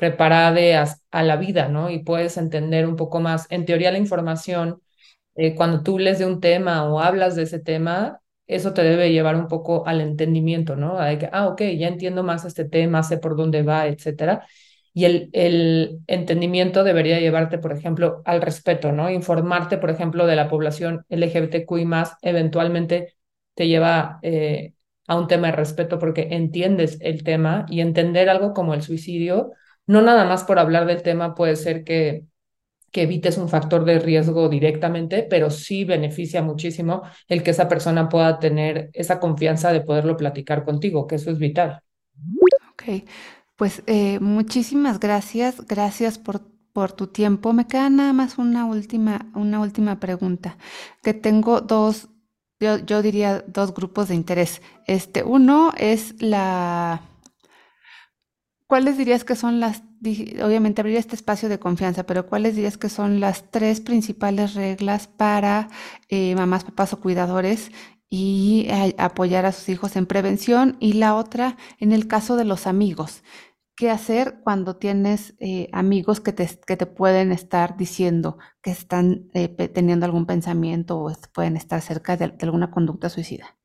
preparada 0.01 0.87
a, 1.11 1.23
la 1.23 1.37
vida, 1.37 1.69
¿no? 1.69 1.91
Y 1.91 1.99
puedes 2.03 2.39
entender 2.39 2.87
un 2.87 2.97
poco 2.97 3.21
más. 3.21 3.47
En 3.51 3.67
teoría, 3.67 3.93
la 3.93 3.99
información, 3.99 4.81
eh, 5.35 5.55
cuando 5.55 5.83
tú 5.83 5.99
lees 5.99 6.19
de 6.19 6.25
un 6.25 6.41
tema 6.41 6.85
o 6.91 7.01
hablas 7.01 7.37
de 7.37 7.43
ese 7.43 7.59
tema, 7.59 8.23
eso 8.47 8.73
te 8.73 8.83
debe 8.83 9.13
llevar 9.13 9.37
un 9.37 9.47
poco 9.47 9.87
al 9.87 10.01
entendimiento, 10.01 10.75
¿no? 10.75 10.99
A 10.99 11.19
que, 11.19 11.29
ah, 11.33 11.49
ok, 11.49 11.61
ya 11.79 11.89
entiendo 11.89 12.23
más 12.23 12.47
este 12.47 12.65
tema, 12.65 13.03
sé 13.03 13.19
por 13.19 13.37
dónde 13.37 13.63
va, 13.63 13.89
etcétera. 13.89 14.47
Y 14.95 15.05
el, 15.05 15.29
el 15.35 16.01
entendimiento 16.07 16.83
debería 16.83 17.21
llevarte, 17.21 17.59
por 17.59 17.73
ejemplo, 17.73 18.23
al 18.25 18.41
respeto, 18.41 18.93
¿no? 18.93 19.11
Informarte, 19.11 19.77
por 19.77 19.91
ejemplo, 19.91 20.27
de 20.27 20.37
la 20.37 20.49
población 20.49 21.05
LGBTQI 21.11 21.87
eventualmente 22.23 23.17
te 23.55 23.69
lleva 23.69 24.19
eh, 24.23 24.73
a 25.09 25.17
un 25.17 25.29
tema 25.29 25.49
de 25.49 25.57
respeto 25.57 25.99
porque 25.99 26.29
entiendes 26.31 26.97
el 27.03 27.23
tema 27.23 27.67
y 27.69 27.81
entender 27.81 28.31
algo 28.31 28.55
como 28.55 28.73
el 28.73 28.83
suicidio, 28.83 29.53
no 29.91 30.03
nada 30.03 30.25
más 30.25 30.45
por 30.45 30.59
hablar 30.61 30.87
del 30.87 31.03
tema 31.03 31.35
puede 31.35 31.57
ser 31.57 31.83
que, 31.83 32.25
que 32.93 33.03
evites 33.03 33.39
un 33.39 33.49
factor 33.49 33.85
de 33.85 33.99
riesgo 33.99 34.49
directamente, 34.49 35.27
pero 35.29 35.51
sí 35.51 35.85
beneficia 35.85 36.43
muchísimo 36.43 37.03
el 37.29 37.43
que 37.43 37.51
esa 37.51 37.69
persona 37.69 38.09
pueda 38.09 38.39
tener 38.39 38.91
esa 38.93 39.19
confianza 39.19 39.73
de 39.73 39.81
poderlo 39.81 40.17
platicar 40.17 40.65
contigo, 40.65 41.09
que 41.09 41.17
eso 41.17 41.31
es 41.31 41.39
vital. 41.39 41.83
Ok, 42.73 43.05
pues 43.57 43.83
eh, 43.87 44.21
muchísimas 44.21 45.01
gracias, 45.01 45.67
gracias 45.67 46.19
por, 46.19 46.41
por 46.73 46.93
tu 46.93 47.09
tiempo. 47.09 47.53
Me 47.53 47.67
queda 47.67 47.91
nada 47.91 48.13
más 48.13 48.39
una 48.39 48.67
última, 48.67 49.31
una 49.35 49.61
última 49.61 49.99
pregunta, 49.99 50.57
que 51.03 51.15
tengo 51.15 51.61
dos, 51.61 52.11
yo, 52.61 52.79
yo 52.79 53.03
diría 53.03 53.45
dos 53.49 53.75
grupos 53.75 54.07
de 54.07 54.15
interés. 54.15 54.63
Este, 54.87 55.25
uno 55.25 55.73
es 55.77 56.15
la, 56.23 57.03
¿cuáles 58.71 58.97
dirías 58.97 59.25
que 59.25 59.35
son 59.35 59.59
las, 59.59 59.83
obviamente 60.45 60.81
abrir 60.81 60.97
este 60.97 61.17
espacio 61.17 61.49
de 61.49 61.59
confianza, 61.59 62.05
pero 62.05 62.29
¿cuáles 62.29 62.55
dirías 62.55 62.79
que 62.79 62.89
son 62.89 63.19
las 63.19 63.51
tres 63.51 63.81
principales 63.81 64.55
reglas 64.55 65.09
para 65.09 65.69
eh, 66.09 66.37
mamás, 66.37 66.63
papás 66.63 66.93
o 66.93 67.01
cuidadores 67.01 67.73
y 68.09 68.69
eh, 68.71 68.95
apoyar 68.97 69.45
a 69.45 69.51
sus 69.51 69.69
hijos 69.71 69.97
en 69.97 70.07
prevención? 70.07 70.77
Y 70.79 70.93
la 70.93 71.17
otra, 71.17 71.57
en 71.81 71.91
el 71.91 72.07
caso 72.07 72.37
de 72.37 72.45
los 72.45 72.69
amigos. 72.69 73.25
¿Qué 73.75 73.91
hacer 73.91 74.39
cuando 74.45 74.77
tienes 74.77 75.35
eh, 75.41 75.69
amigos 75.73 76.21
que 76.21 76.33
te, 76.33 76.49
que 76.65 76.77
te 76.77 76.87
pueden 76.87 77.33
estar 77.33 77.77
diciendo 77.77 78.39
que 78.63 78.71
están 78.71 79.31
teniendo 79.75 80.07
algún 80.07 80.27
pensamiento 80.27 81.01
o 81.01 81.13
pueden 81.35 81.57
estar 81.57 81.81
cerca 81.81 82.17
de 82.17 82.33
alguna 82.41 82.71
conducta 82.71 83.09
suicida? 83.09 83.57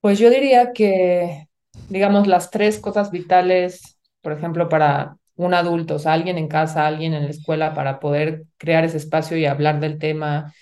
Pues 0.00 0.20
yo 0.20 0.30
diría 0.30 0.72
que, 0.72 1.48
digamos, 1.88 2.26
las 2.26 2.50
tres 2.50 2.78
cosas 2.78 3.10
vitales, 3.10 3.98
por 4.20 4.32
ejemplo, 4.32 4.68
para 4.68 5.16
un 5.36 5.54
adulto, 5.54 5.96
o 5.96 5.98
sea, 5.98 6.12
alguien 6.12 6.38
en 6.38 6.48
casa, 6.48 6.86
alguien 6.86 7.14
en 7.14 7.24
la 7.24 7.30
escuela, 7.30 7.74
para 7.74 8.00
poder 8.00 8.44
crear 8.58 8.84
ese 8.84 8.98
espacio 8.98 9.36
y 9.36 9.46
hablar 9.46 9.80
del 9.80 9.98
tema 9.98 10.52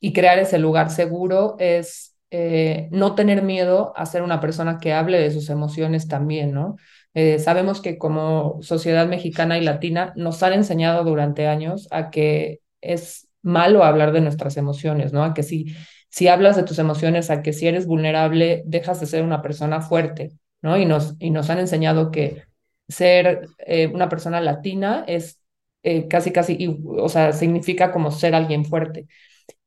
y 0.00 0.12
crear 0.12 0.38
ese 0.38 0.58
lugar 0.58 0.90
seguro, 0.90 1.56
es 1.58 2.16
eh, 2.30 2.88
no 2.92 3.14
tener 3.14 3.42
miedo 3.42 3.92
a 3.96 4.06
ser 4.06 4.22
una 4.22 4.40
persona 4.40 4.78
que 4.78 4.92
hable 4.92 5.18
de 5.18 5.30
sus 5.30 5.50
emociones 5.50 6.08
también, 6.08 6.52
¿no? 6.52 6.76
Eh, 7.14 7.40
sabemos 7.40 7.80
que 7.80 7.98
como 7.98 8.58
sociedad 8.62 9.08
mexicana 9.08 9.58
y 9.58 9.62
latina 9.62 10.12
nos 10.16 10.42
han 10.44 10.52
enseñado 10.52 11.02
durante 11.04 11.48
años 11.48 11.88
a 11.90 12.10
que 12.10 12.60
es 12.80 13.28
malo 13.42 13.82
hablar 13.82 14.12
de 14.12 14.20
nuestras 14.20 14.56
emociones, 14.56 15.12
¿no? 15.12 15.24
A 15.24 15.34
que 15.34 15.42
sí 15.42 15.74
si 16.10 16.28
hablas 16.28 16.56
de 16.56 16.64
tus 16.64 16.78
emociones, 16.78 17.30
a 17.30 17.42
que 17.42 17.52
si 17.52 17.68
eres 17.68 17.86
vulnerable, 17.86 18.62
dejas 18.66 19.00
de 19.00 19.06
ser 19.06 19.22
una 19.22 19.42
persona 19.42 19.80
fuerte, 19.80 20.32
¿no? 20.62 20.76
Y 20.78 20.86
nos, 20.86 21.14
y 21.18 21.30
nos 21.30 21.50
han 21.50 21.58
enseñado 21.58 22.10
que 22.10 22.44
ser 22.88 23.48
eh, 23.58 23.86
una 23.88 24.08
persona 24.08 24.40
latina 24.40 25.04
es 25.06 25.40
eh, 25.82 26.08
casi, 26.08 26.32
casi, 26.32 26.56
y- 26.58 26.78
o 26.86 27.08
sea, 27.08 27.32
significa 27.32 27.92
como 27.92 28.10
ser 28.10 28.34
alguien 28.34 28.64
fuerte. 28.64 29.06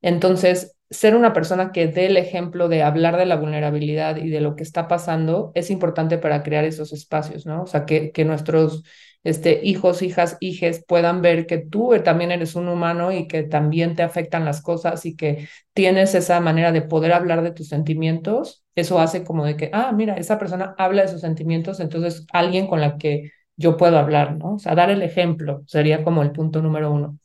Entonces, 0.01 0.75
ser 0.89 1.15
una 1.15 1.33
persona 1.33 1.71
que 1.71 1.87
dé 1.87 2.05
el 2.07 2.17
ejemplo 2.17 2.67
de 2.69 2.83
hablar 2.83 3.17
de 3.17 3.25
la 3.25 3.35
vulnerabilidad 3.37 4.17
y 4.17 4.29
de 4.29 4.41
lo 4.41 4.55
que 4.55 4.63
está 4.63 4.87
pasando 4.87 5.51
es 5.55 5.69
importante 5.71 6.17
para 6.17 6.43
crear 6.43 6.65
esos 6.65 6.93
espacios, 6.93 7.45
¿no? 7.45 7.63
O 7.63 7.67
sea, 7.67 7.85
que, 7.85 8.11
que 8.11 8.25
nuestros 8.25 8.83
este, 9.23 9.61
hijos, 9.63 10.01
hijas, 10.01 10.37
hijes 10.39 10.83
puedan 10.85 11.21
ver 11.21 11.47
que 11.47 11.57
tú 11.57 11.93
también 12.03 12.31
eres 12.31 12.55
un 12.55 12.67
humano 12.67 13.11
y 13.11 13.27
que 13.27 13.43
también 13.43 13.95
te 13.95 14.03
afectan 14.03 14.45
las 14.45 14.61
cosas 14.61 15.05
y 15.05 15.15
que 15.15 15.47
tienes 15.73 16.13
esa 16.15 16.39
manera 16.41 16.71
de 16.71 16.81
poder 16.81 17.13
hablar 17.13 17.41
de 17.41 17.51
tus 17.51 17.69
sentimientos. 17.69 18.63
Eso 18.75 18.99
hace 18.99 19.23
como 19.23 19.45
de 19.45 19.55
que, 19.55 19.69
ah, 19.73 19.91
mira, 19.93 20.15
esa 20.15 20.37
persona 20.39 20.75
habla 20.77 21.03
de 21.03 21.07
sus 21.07 21.21
sentimientos, 21.21 21.79
entonces 21.79 22.25
alguien 22.33 22.67
con 22.67 22.81
la 22.81 22.97
que 22.97 23.31
yo 23.55 23.77
puedo 23.77 23.97
hablar, 23.97 24.35
¿no? 24.37 24.55
O 24.55 24.59
sea, 24.59 24.75
dar 24.75 24.89
el 24.89 25.01
ejemplo 25.03 25.63
sería 25.67 26.03
como 26.03 26.21
el 26.23 26.31
punto 26.31 26.61
número 26.61 26.91
uno. 26.91 27.17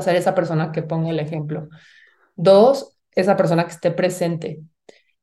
Ser 0.00 0.16
esa 0.16 0.34
persona 0.34 0.72
que 0.72 0.82
ponga 0.82 1.10
el 1.10 1.20
ejemplo. 1.20 1.68
Dos, 2.36 2.96
esa 3.12 3.36
persona 3.36 3.64
que 3.64 3.72
esté 3.72 3.90
presente. 3.90 4.60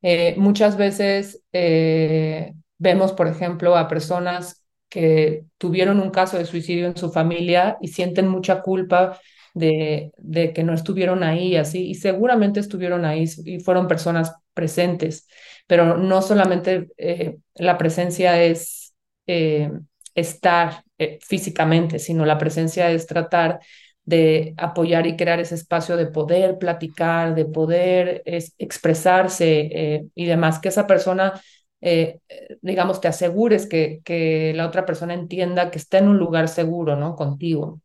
Eh, 0.02 0.36
muchas 0.38 0.78
veces 0.78 1.44
eh, 1.54 2.54
vemos, 2.78 3.14
por 3.14 3.28
ejemplo, 3.28 3.78
a 3.78 3.88
personas 3.88 4.63
que 4.94 5.46
tuvieron 5.58 6.00
un 6.00 6.12
caso 6.12 6.38
de 6.38 6.46
suicidio 6.46 6.86
en 6.86 6.96
su 6.96 7.12
familia 7.12 7.78
y 7.82 7.88
sienten 7.88 8.28
mucha 8.28 8.62
culpa 8.62 9.20
de, 9.56 10.12
que 10.54 10.64
no 10.64 10.74
estuvieron 10.74 11.24
ahí, 11.24 11.56
así, 11.56 11.90
y 11.90 11.96
seguramente 11.96 12.60
estuvieron 12.60 13.04
ahí 13.04 13.26
y 13.44 13.60
fueron 13.60 13.88
personas 13.88 14.36
presentes, 14.54 15.28
pero 15.66 15.98
no 15.98 16.22
solamente 16.22 16.90
eh, 16.98 17.38
la 17.56 17.80
presencia 17.80 18.44
es 18.44 18.94
eh, 19.26 19.72
estar 20.14 20.84
eh, 21.00 21.18
físicamente, 21.22 21.98
sino 21.98 22.24
la 22.24 22.38
presencia 22.38 22.92
es 22.92 23.08
tratar 23.08 23.62
de 24.06 24.54
apoyar 24.58 25.08
y 25.08 25.16
crear 25.16 25.40
ese 25.40 25.56
espacio 25.56 25.98
de 25.98 26.08
poder 26.08 26.58
platicar, 26.60 27.34
de 27.34 27.46
poder 27.46 28.22
es, 28.26 28.54
expresarse 28.60 29.70
eh, 29.72 30.06
y 30.14 30.26
demás, 30.26 30.60
que 30.60 30.70
esa 30.70 30.86
persona, 30.86 31.42
eh, 31.84 32.20
digamos, 32.62 33.02
te 33.02 33.10
asegures 33.10 33.68
que, 33.68 34.02
que 34.06 34.54
la 34.56 34.68
otra 34.68 34.86
persona 34.86 35.14
entienda 35.14 35.70
que 35.70 35.78
está 35.78 35.98
en 36.00 36.08
un 36.08 36.18
lugar 36.18 36.48
seguro, 36.48 36.96
¿no? 36.96 37.16
Contigo. 37.16 37.82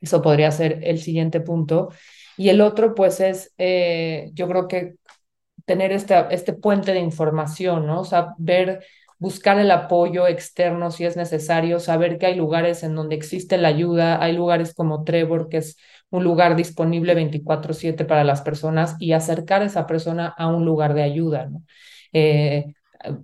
Eso 0.00 0.22
podría 0.22 0.50
ser 0.50 0.80
el 0.84 1.00
siguiente 1.00 1.40
punto. 1.40 1.90
Y 2.36 2.48
el 2.50 2.60
otro, 2.60 2.94
pues, 2.94 3.20
es, 3.20 3.54
eh, 3.58 4.30
yo 4.34 4.48
creo 4.48 4.68
que 4.68 4.94
tener 5.66 5.92
este, 5.92 6.14
este 6.30 6.52
puente 6.52 6.92
de 6.92 7.00
información, 7.00 7.86
¿no? 7.86 8.00
O 8.00 8.04
sea, 8.04 8.34
ver 8.38 8.84
buscar 9.18 9.58
el 9.58 9.70
apoyo 9.70 10.26
externo 10.26 10.90
si 10.90 11.04
es 11.04 11.16
necesario, 11.16 11.80
saber 11.80 12.18
que 12.18 12.26
hay 12.26 12.34
lugares 12.34 12.82
en 12.82 12.94
donde 12.94 13.16
existe 13.16 13.58
la 13.58 13.68
ayuda, 13.68 14.22
hay 14.22 14.34
lugares 14.34 14.74
como 14.74 15.04
Trevor, 15.04 15.48
que 15.48 15.58
es 15.58 15.76
un 16.10 16.24
lugar 16.24 16.56
disponible 16.56 17.14
24/7 17.14 18.04
para 18.04 18.24
las 18.24 18.42
personas 18.42 18.96
y 19.00 19.12
acercar 19.12 19.62
a 19.62 19.66
esa 19.66 19.86
persona 19.86 20.28
a 20.28 20.48
un 20.48 20.64
lugar 20.64 20.94
de 20.94 21.02
ayuda. 21.02 21.46
¿no? 21.46 21.62
Eh, 22.12 22.74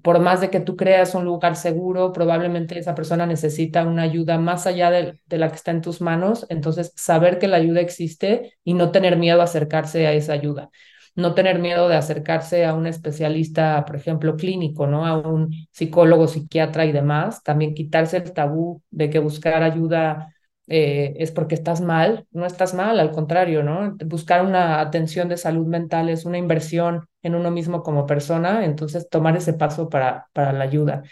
por 0.02 0.20
más 0.20 0.40
de 0.40 0.50
que 0.50 0.60
tú 0.60 0.76
creas 0.76 1.14
un 1.14 1.24
lugar 1.24 1.56
seguro, 1.56 2.12
probablemente 2.12 2.78
esa 2.78 2.94
persona 2.94 3.26
necesita 3.26 3.84
una 3.84 4.02
ayuda 4.02 4.38
más 4.38 4.66
allá 4.66 4.90
de, 4.90 5.20
de, 5.26 5.38
la 5.38 5.48
que 5.48 5.56
está 5.56 5.70
en 5.70 5.80
tus 5.82 6.00
manos. 6.00 6.46
Entonces, 6.48 6.92
saber 6.96 7.38
que 7.38 7.48
la 7.48 7.56
ayuda 7.56 7.80
existe 7.80 8.54
y 8.64 8.74
no 8.74 8.90
tener 8.90 9.16
miedo 9.16 9.40
a 9.40 9.44
acercarse 9.44 10.06
a 10.06 10.12
esa 10.12 10.32
ayuda. 10.32 10.70
No 11.14 11.34
tener 11.34 11.58
miedo 11.58 11.88
de 11.88 11.96
acercarse 11.96 12.64
a 12.64 12.74
un 12.74 12.86
especialista, 12.86 13.84
por 13.84 13.96
ejemplo, 13.96 14.36
clínico, 14.36 14.86
¿no? 14.86 15.06
A 15.06 15.18
un 15.18 15.50
psicólogo, 15.70 16.26
psiquiatra 16.26 16.86
y 16.86 16.92
demás. 16.92 17.42
También 17.42 17.74
quitarse 17.74 18.16
el 18.16 18.32
tabú 18.32 18.82
de 18.90 19.10
que 19.10 19.18
buscar 19.18 19.62
ayuda 19.62 20.34
eh, 20.68 21.14
es 21.18 21.32
porque 21.32 21.54
estás 21.54 21.80
mal, 21.80 22.26
no 22.30 22.46
estás 22.46 22.74
mal, 22.74 23.00
al 23.00 23.10
contrario, 23.10 23.62
¿no? 23.62 23.96
Buscar 24.06 24.44
una 24.44 24.80
atención 24.80 25.28
de 25.28 25.36
salud 25.36 25.66
mental 25.66 26.08
es 26.08 26.24
una 26.24 26.38
inversión 26.38 27.08
en 27.22 27.34
uno 27.34 27.50
mismo 27.50 27.82
como 27.82 28.06
persona, 28.06 28.64
entonces 28.64 29.08
tomar 29.08 29.36
ese 29.36 29.54
paso 29.54 29.88
para, 29.88 30.28
para 30.32 30.52
la 30.52 30.64
ayuda. 30.64 31.02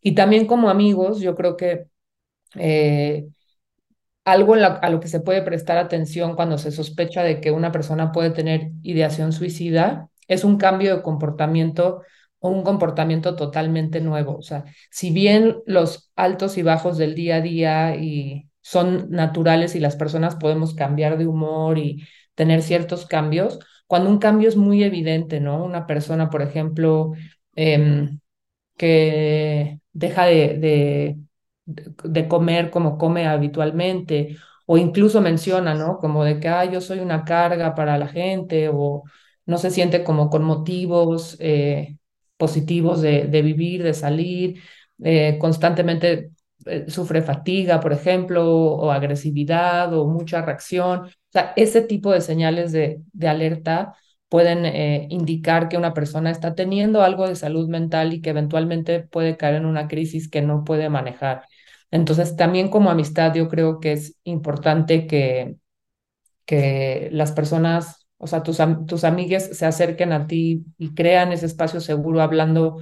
Y 0.00 0.14
también 0.14 0.46
como 0.46 0.70
amigos, 0.70 1.20
yo 1.20 1.34
creo 1.34 1.56
que 1.56 1.86
eh, 2.54 3.28
algo 4.24 4.54
a 4.54 4.90
lo 4.90 5.00
que 5.00 5.08
se 5.08 5.20
puede 5.20 5.42
prestar 5.42 5.78
atención 5.78 6.34
cuando 6.36 6.58
se 6.58 6.70
sospecha 6.70 7.22
de 7.22 7.40
que 7.40 7.50
una 7.50 7.72
persona 7.72 8.12
puede 8.12 8.30
tener 8.30 8.70
ideación 8.82 9.32
suicida 9.32 10.08
es 10.26 10.44
un 10.44 10.58
cambio 10.58 10.96
de 10.96 11.02
comportamiento 11.02 12.02
o 12.40 12.50
un 12.50 12.62
comportamiento 12.62 13.34
totalmente 13.36 14.00
nuevo. 14.00 14.36
O 14.36 14.42
sea, 14.42 14.64
si 14.90 15.10
bien 15.10 15.56
los 15.66 16.12
altos 16.14 16.58
y 16.58 16.62
bajos 16.62 16.98
del 16.98 17.14
día 17.14 17.36
a 17.36 17.40
día 17.40 17.96
y 17.96 18.47
son 18.68 19.10
naturales 19.10 19.74
y 19.74 19.80
las 19.80 19.96
personas 19.96 20.36
podemos 20.36 20.74
cambiar 20.74 21.16
de 21.16 21.26
humor 21.26 21.78
y 21.78 22.06
tener 22.34 22.62
ciertos 22.62 23.06
cambios, 23.06 23.58
cuando 23.86 24.10
un 24.10 24.18
cambio 24.18 24.48
es 24.48 24.56
muy 24.56 24.84
evidente, 24.84 25.40
¿no? 25.40 25.64
Una 25.64 25.86
persona, 25.86 26.28
por 26.28 26.42
ejemplo, 26.42 27.12
em, 27.56 28.20
que 28.76 29.80
deja 29.92 30.26
de, 30.26 31.16
de, 31.64 32.28
comer 32.28 32.70
como 32.70 32.98
come 32.98 33.26
habitualmente, 33.26 34.36
o 34.66 34.76
incluso 34.78 35.20
menciona, 35.22 35.74
¿no? 35.74 35.98
Como 35.98 36.24
de 36.24 36.38
que, 36.40 36.48
ah, 36.48 36.64
yo 36.66 36.80
soy 36.82 37.00
una 37.00 37.24
carga 37.24 37.74
para 37.74 37.98
la 37.98 38.08
gente, 38.08 38.68
o 38.72 39.04
no 39.46 39.58
se 39.58 39.70
siente 39.70 40.04
como 40.04 40.28
con 40.30 40.44
motivos 40.44 41.36
eh, 41.40 41.96
positivos 42.36 43.00
de, 43.00 43.24
de, 43.26 43.42
vivir, 43.42 43.82
de 43.82 43.94
salir, 43.94 44.60
eh, 45.02 45.38
constantemente 45.40 46.30
sufre 46.88 47.22
fatiga, 47.22 47.80
por 47.80 47.92
ejemplo, 47.92 48.46
o 48.46 48.90
agresividad 48.90 49.92
o 49.94 50.06
mucha 50.06 50.42
reacción. 50.42 51.06
O 51.06 51.10
sea, 51.30 51.52
ese 51.56 51.82
tipo 51.82 52.12
de 52.12 52.20
señales 52.20 52.72
de, 52.72 53.00
de 53.12 53.28
alerta 53.28 53.94
pueden 54.28 54.66
eh, 54.66 55.06
indicar 55.10 55.68
que 55.68 55.76
una 55.76 55.94
persona 55.94 56.30
está 56.30 56.54
teniendo 56.54 57.02
algo 57.02 57.26
de 57.28 57.36
salud 57.36 57.68
mental 57.68 58.12
y 58.12 58.20
que 58.20 58.30
eventualmente 58.30 59.00
puede 59.00 59.36
caer 59.36 59.56
en 59.56 59.66
una 59.66 59.88
crisis 59.88 60.28
que 60.28 60.42
no 60.42 60.64
puede 60.64 60.88
manejar. 60.90 61.46
Entonces, 61.90 62.36
también 62.36 62.68
como 62.68 62.90
amistad, 62.90 63.34
yo 63.34 63.48
creo 63.48 63.80
que 63.80 63.92
es 63.92 64.16
importante 64.24 65.06
que, 65.06 65.56
que 66.46 67.08
las 67.12 67.32
personas, 67.32 68.06
o 68.18 68.26
sea, 68.26 68.42
tus, 68.42 68.58
tus 68.86 69.04
amigues 69.04 69.56
se 69.56 69.66
acerquen 69.66 70.12
a 70.12 70.26
ti 70.26 70.64
y 70.78 70.94
crean 70.94 71.32
ese 71.32 71.46
espacio 71.46 71.80
seguro 71.80 72.20
hablando 72.22 72.78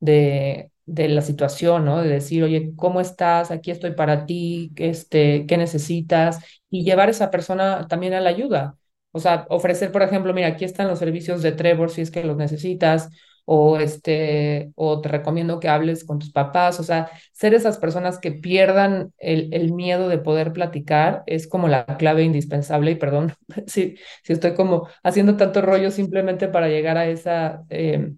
de, 0.00 0.70
de 0.86 1.08
la 1.08 1.22
situación, 1.22 1.84
¿no? 1.84 2.00
De 2.02 2.08
decir, 2.08 2.44
oye, 2.44 2.72
¿cómo 2.76 3.00
estás? 3.00 3.50
Aquí 3.50 3.70
estoy 3.70 3.92
para 3.92 4.26
ti, 4.26 4.72
este, 4.76 5.46
¿qué 5.46 5.56
necesitas? 5.56 6.38
Y 6.70 6.84
llevar 6.84 7.08
a 7.08 7.10
esa 7.12 7.30
persona 7.30 7.86
también 7.88 8.14
a 8.14 8.20
la 8.20 8.30
ayuda. 8.30 8.76
O 9.12 9.18
sea, 9.20 9.46
ofrecer, 9.50 9.92
por 9.92 10.02
ejemplo, 10.02 10.32
mira, 10.34 10.48
aquí 10.48 10.64
están 10.64 10.88
los 10.88 10.98
servicios 10.98 11.42
de 11.42 11.52
Trevor 11.52 11.90
si 11.90 12.02
es 12.02 12.10
que 12.10 12.22
los 12.24 12.36
necesitas, 12.36 13.10
o 13.44 13.78
este, 13.78 14.72
o 14.74 15.00
te 15.00 15.08
recomiendo 15.08 15.60
que 15.60 15.68
hables 15.68 16.04
con 16.04 16.18
tus 16.18 16.32
papás. 16.32 16.80
O 16.80 16.82
sea, 16.82 17.10
ser 17.32 17.54
esas 17.54 17.78
personas 17.78 18.18
que 18.18 18.32
pierdan 18.32 19.12
el, 19.18 19.48
el 19.54 19.72
miedo 19.72 20.08
de 20.08 20.18
poder 20.18 20.52
platicar 20.52 21.22
es 21.26 21.46
como 21.48 21.68
la 21.68 21.86
clave 21.96 22.24
indispensable. 22.24 22.90
Y 22.92 22.96
perdón 22.96 23.34
si, 23.66 23.96
si 24.24 24.32
estoy 24.32 24.54
como 24.54 24.88
haciendo 25.02 25.36
tanto 25.36 25.62
rollo 25.62 25.90
simplemente 25.90 26.48
para 26.48 26.68
llegar 26.68 26.96
a 26.98 27.06
esa, 27.06 27.64
eh, 27.70 28.12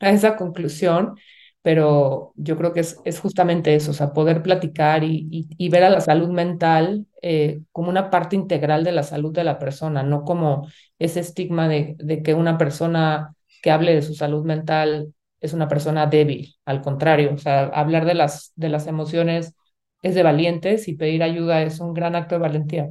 a 0.00 0.10
esa 0.10 0.36
conclusión 0.36 1.16
pero 1.62 2.32
yo 2.36 2.56
creo 2.56 2.72
que 2.72 2.80
es, 2.80 2.98
es 3.04 3.20
justamente 3.20 3.74
eso, 3.74 3.92
o 3.92 3.94
sea, 3.94 4.12
poder 4.12 4.42
platicar 4.42 5.04
y, 5.04 5.48
y, 5.56 5.68
ver 5.68 5.84
a 5.84 5.90
la 5.90 6.00
salud 6.00 6.28
mental 6.30 7.06
eh, 7.22 7.62
como 7.70 7.88
una 7.88 8.10
parte 8.10 8.34
integral 8.36 8.82
de 8.84 8.92
la 8.92 9.04
salud 9.04 9.32
de 9.32 9.44
la 9.44 9.58
persona, 9.58 10.02
no 10.02 10.24
como 10.24 10.68
ese 10.98 11.20
estigma 11.20 11.68
de, 11.68 11.96
de, 11.98 12.22
que 12.22 12.34
una 12.34 12.58
persona 12.58 13.34
que 13.62 13.70
hable 13.70 13.94
de 13.94 14.02
su 14.02 14.14
salud 14.14 14.44
mental 14.44 15.14
es 15.40 15.52
una 15.52 15.68
persona 15.68 16.06
débil, 16.06 16.56
al 16.64 16.82
contrario, 16.82 17.32
o 17.34 17.38
sea, 17.38 17.64
hablar 17.66 18.06
de 18.06 18.14
las, 18.14 18.52
de 18.56 18.68
las 18.68 18.86
emociones 18.88 19.54
es 20.02 20.14
de 20.16 20.22
valientes 20.24 20.88
y 20.88 20.94
pedir 20.94 21.22
ayuda 21.22 21.62
es 21.62 21.78
un 21.80 21.94
gran 21.94 22.16
acto 22.16 22.34
de 22.34 22.40
valentía. 22.40 22.88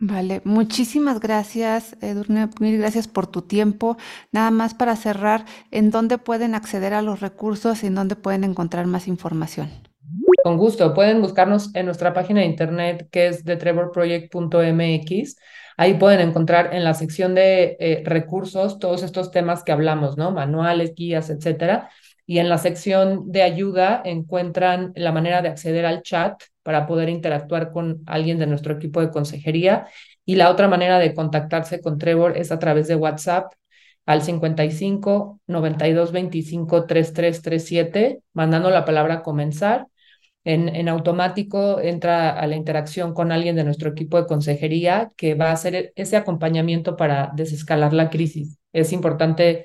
Vale, 0.00 0.42
muchísimas 0.44 1.18
gracias, 1.18 1.96
Edurne, 2.00 2.48
mil 2.60 2.78
gracias 2.78 3.08
por 3.08 3.26
tu 3.26 3.42
tiempo. 3.42 3.96
Nada 4.30 4.50
más 4.52 4.74
para 4.74 4.94
cerrar, 4.94 5.44
¿en 5.72 5.90
dónde 5.90 6.18
pueden 6.18 6.54
acceder 6.54 6.94
a 6.94 7.02
los 7.02 7.20
recursos 7.20 7.82
y 7.82 7.88
en 7.88 7.96
dónde 7.96 8.14
pueden 8.14 8.44
encontrar 8.44 8.86
más 8.86 9.08
información? 9.08 9.70
Con 10.42 10.56
gusto, 10.56 10.94
pueden 10.94 11.20
buscarnos 11.20 11.74
en 11.74 11.86
nuestra 11.86 12.12
página 12.14 12.40
de 12.40 12.46
internet 12.46 13.08
que 13.10 13.26
es 13.28 13.44
thetrevorproject.mx. 13.44 15.36
Ahí 15.76 15.94
pueden 15.94 16.20
encontrar 16.20 16.74
en 16.74 16.84
la 16.84 16.94
sección 16.94 17.34
de 17.34 17.76
eh, 17.80 18.02
recursos 18.04 18.78
todos 18.78 19.02
estos 19.02 19.30
temas 19.30 19.64
que 19.64 19.72
hablamos, 19.72 20.16
¿no? 20.16 20.30
Manuales, 20.30 20.94
guías, 20.94 21.30
etcétera. 21.30 21.90
Y 22.28 22.40
en 22.40 22.50
la 22.50 22.58
sección 22.58 23.32
de 23.32 23.42
ayuda 23.42 24.02
encuentran 24.04 24.92
la 24.94 25.12
manera 25.12 25.40
de 25.40 25.48
acceder 25.48 25.86
al 25.86 26.02
chat 26.02 26.42
para 26.62 26.86
poder 26.86 27.08
interactuar 27.08 27.72
con 27.72 28.02
alguien 28.04 28.38
de 28.38 28.46
nuestro 28.46 28.74
equipo 28.74 29.00
de 29.00 29.10
consejería. 29.10 29.86
Y 30.26 30.36
la 30.36 30.50
otra 30.50 30.68
manera 30.68 30.98
de 30.98 31.14
contactarse 31.14 31.80
con 31.80 31.96
Trevor 31.96 32.36
es 32.36 32.52
a 32.52 32.58
través 32.58 32.86
de 32.86 32.96
WhatsApp 32.96 33.54
al 34.04 34.20
55 34.20 35.40
92 35.46 36.12
25 36.12 36.84
3337, 36.84 38.20
mandando 38.34 38.68
la 38.68 38.84
palabra 38.84 39.22
comenzar. 39.22 39.86
En, 40.44 40.68
en, 40.68 40.90
automático 40.90 41.80
entra 41.80 42.28
a 42.30 42.46
la 42.46 42.56
interacción 42.56 43.14
con 43.14 43.32
alguien 43.32 43.56
de 43.56 43.64
nuestro 43.64 43.88
equipo 43.88 44.20
de 44.20 44.26
consejería 44.26 45.10
que 45.16 45.34
va 45.34 45.46
a 45.46 45.52
hacer 45.52 45.94
ese 45.96 46.18
acompañamiento 46.18 46.94
para 46.94 47.30
desescalar 47.34 47.94
la 47.94 48.10
crisis. 48.10 48.58
Es 48.74 48.92
importante 48.92 49.64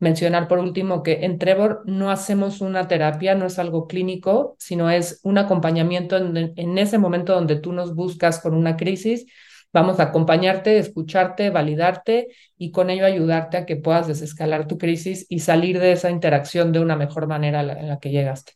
mencionar 0.00 0.48
por 0.48 0.58
último 0.58 1.02
que 1.02 1.24
en 1.24 1.38
Trevor 1.38 1.82
no 1.84 2.10
hacemos 2.10 2.60
una 2.60 2.88
terapia, 2.88 3.34
no 3.34 3.46
es 3.46 3.58
algo 3.58 3.86
clínico, 3.86 4.56
sino 4.58 4.90
es 4.90 5.20
un 5.22 5.38
acompañamiento 5.38 6.16
en, 6.16 6.78
ese 6.78 6.98
momento 6.98 7.34
donde 7.34 7.56
tú 7.56 7.72
nos 7.72 7.94
buscas 7.94 8.40
con 8.40 8.54
una 8.54 8.76
crisis. 8.76 9.26
Vamos 9.72 10.00
a 10.00 10.04
acompañarte, 10.04 10.78
escucharte, 10.78 11.50
validarte 11.50 12.28
y 12.58 12.72
con 12.72 12.90
ello 12.90 13.04
ayudarte 13.06 13.58
a 13.58 13.66
que 13.66 13.76
puedas 13.76 14.08
desescalar 14.08 14.66
tu 14.66 14.78
crisis 14.78 15.26
y 15.28 15.40
salir 15.40 15.78
de 15.78 15.92
esa 15.92 16.10
interacción 16.10 16.72
de 16.72 16.80
una 16.80 16.96
mejor 16.96 17.28
manera 17.28 17.60
en 17.60 17.88
la 17.88 18.00
que 18.00 18.10
llegaste. 18.10 18.54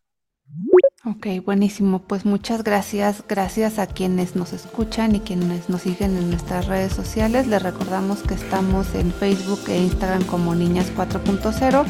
Ok, 1.07 1.27
buenísimo. 1.45 1.99
Pues 1.99 2.25
muchas 2.25 2.65
gracias. 2.65 3.25
Gracias 3.29 3.79
a 3.79 3.87
quienes 3.87 4.37
nos 4.37 4.55
escuchan 4.55 5.15
y 5.15 5.21
quienes 5.21 5.69
nos 5.69 5.83
siguen 5.83 6.17
en 6.17 6.31
nuestras 6.31 6.67
redes 6.67 6.95
sociales. 6.95 7.47
Les 7.47 7.63
recordamos 7.63 8.23
que 8.23 8.33
estamos 8.33 8.95
en 8.95 9.13
Facebook 9.13 9.61
e 9.69 9.77
Instagram 9.77 10.25
como 10.25 10.55
Niñas 10.55 10.91
4.0 10.97 11.85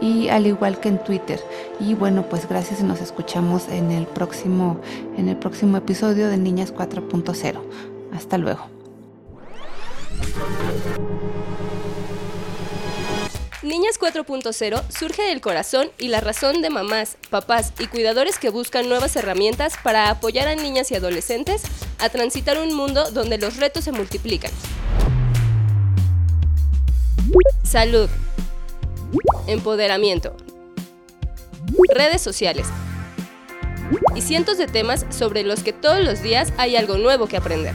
y 0.00 0.28
al 0.28 0.46
igual 0.46 0.78
que 0.78 0.90
en 0.90 1.02
Twitter. 1.02 1.40
Y 1.80 1.94
bueno, 1.94 2.28
pues 2.28 2.48
gracias 2.48 2.80
y 2.80 2.84
nos 2.84 3.00
escuchamos 3.00 3.68
en 3.68 3.90
el 3.90 4.06
próximo, 4.06 4.80
en 5.16 5.28
el 5.28 5.36
próximo 5.36 5.76
episodio 5.76 6.28
de 6.28 6.38
Niñas 6.38 6.72
4.0. 6.72 7.60
Hasta 8.12 8.38
luego. 8.38 8.68
Niñas 13.72 13.98
4.0 13.98 14.82
surge 14.90 15.22
del 15.22 15.40
corazón 15.40 15.90
y 15.96 16.08
la 16.08 16.20
razón 16.20 16.60
de 16.60 16.68
mamás, 16.68 17.16
papás 17.30 17.72
y 17.78 17.86
cuidadores 17.86 18.38
que 18.38 18.50
buscan 18.50 18.86
nuevas 18.86 19.16
herramientas 19.16 19.78
para 19.82 20.10
apoyar 20.10 20.46
a 20.46 20.54
niñas 20.54 20.90
y 20.90 20.94
adolescentes 20.94 21.62
a 21.98 22.10
transitar 22.10 22.60
un 22.60 22.74
mundo 22.74 23.10
donde 23.12 23.38
los 23.38 23.56
retos 23.56 23.84
se 23.84 23.92
multiplican. 23.92 24.50
Salud. 27.64 28.10
Empoderamiento. 29.46 30.36
Redes 31.94 32.20
sociales. 32.20 32.66
Y 34.14 34.20
cientos 34.20 34.58
de 34.58 34.66
temas 34.66 35.06
sobre 35.08 35.44
los 35.44 35.62
que 35.62 35.72
todos 35.72 36.04
los 36.04 36.22
días 36.22 36.52
hay 36.58 36.76
algo 36.76 36.98
nuevo 36.98 37.26
que 37.26 37.38
aprender. 37.38 37.72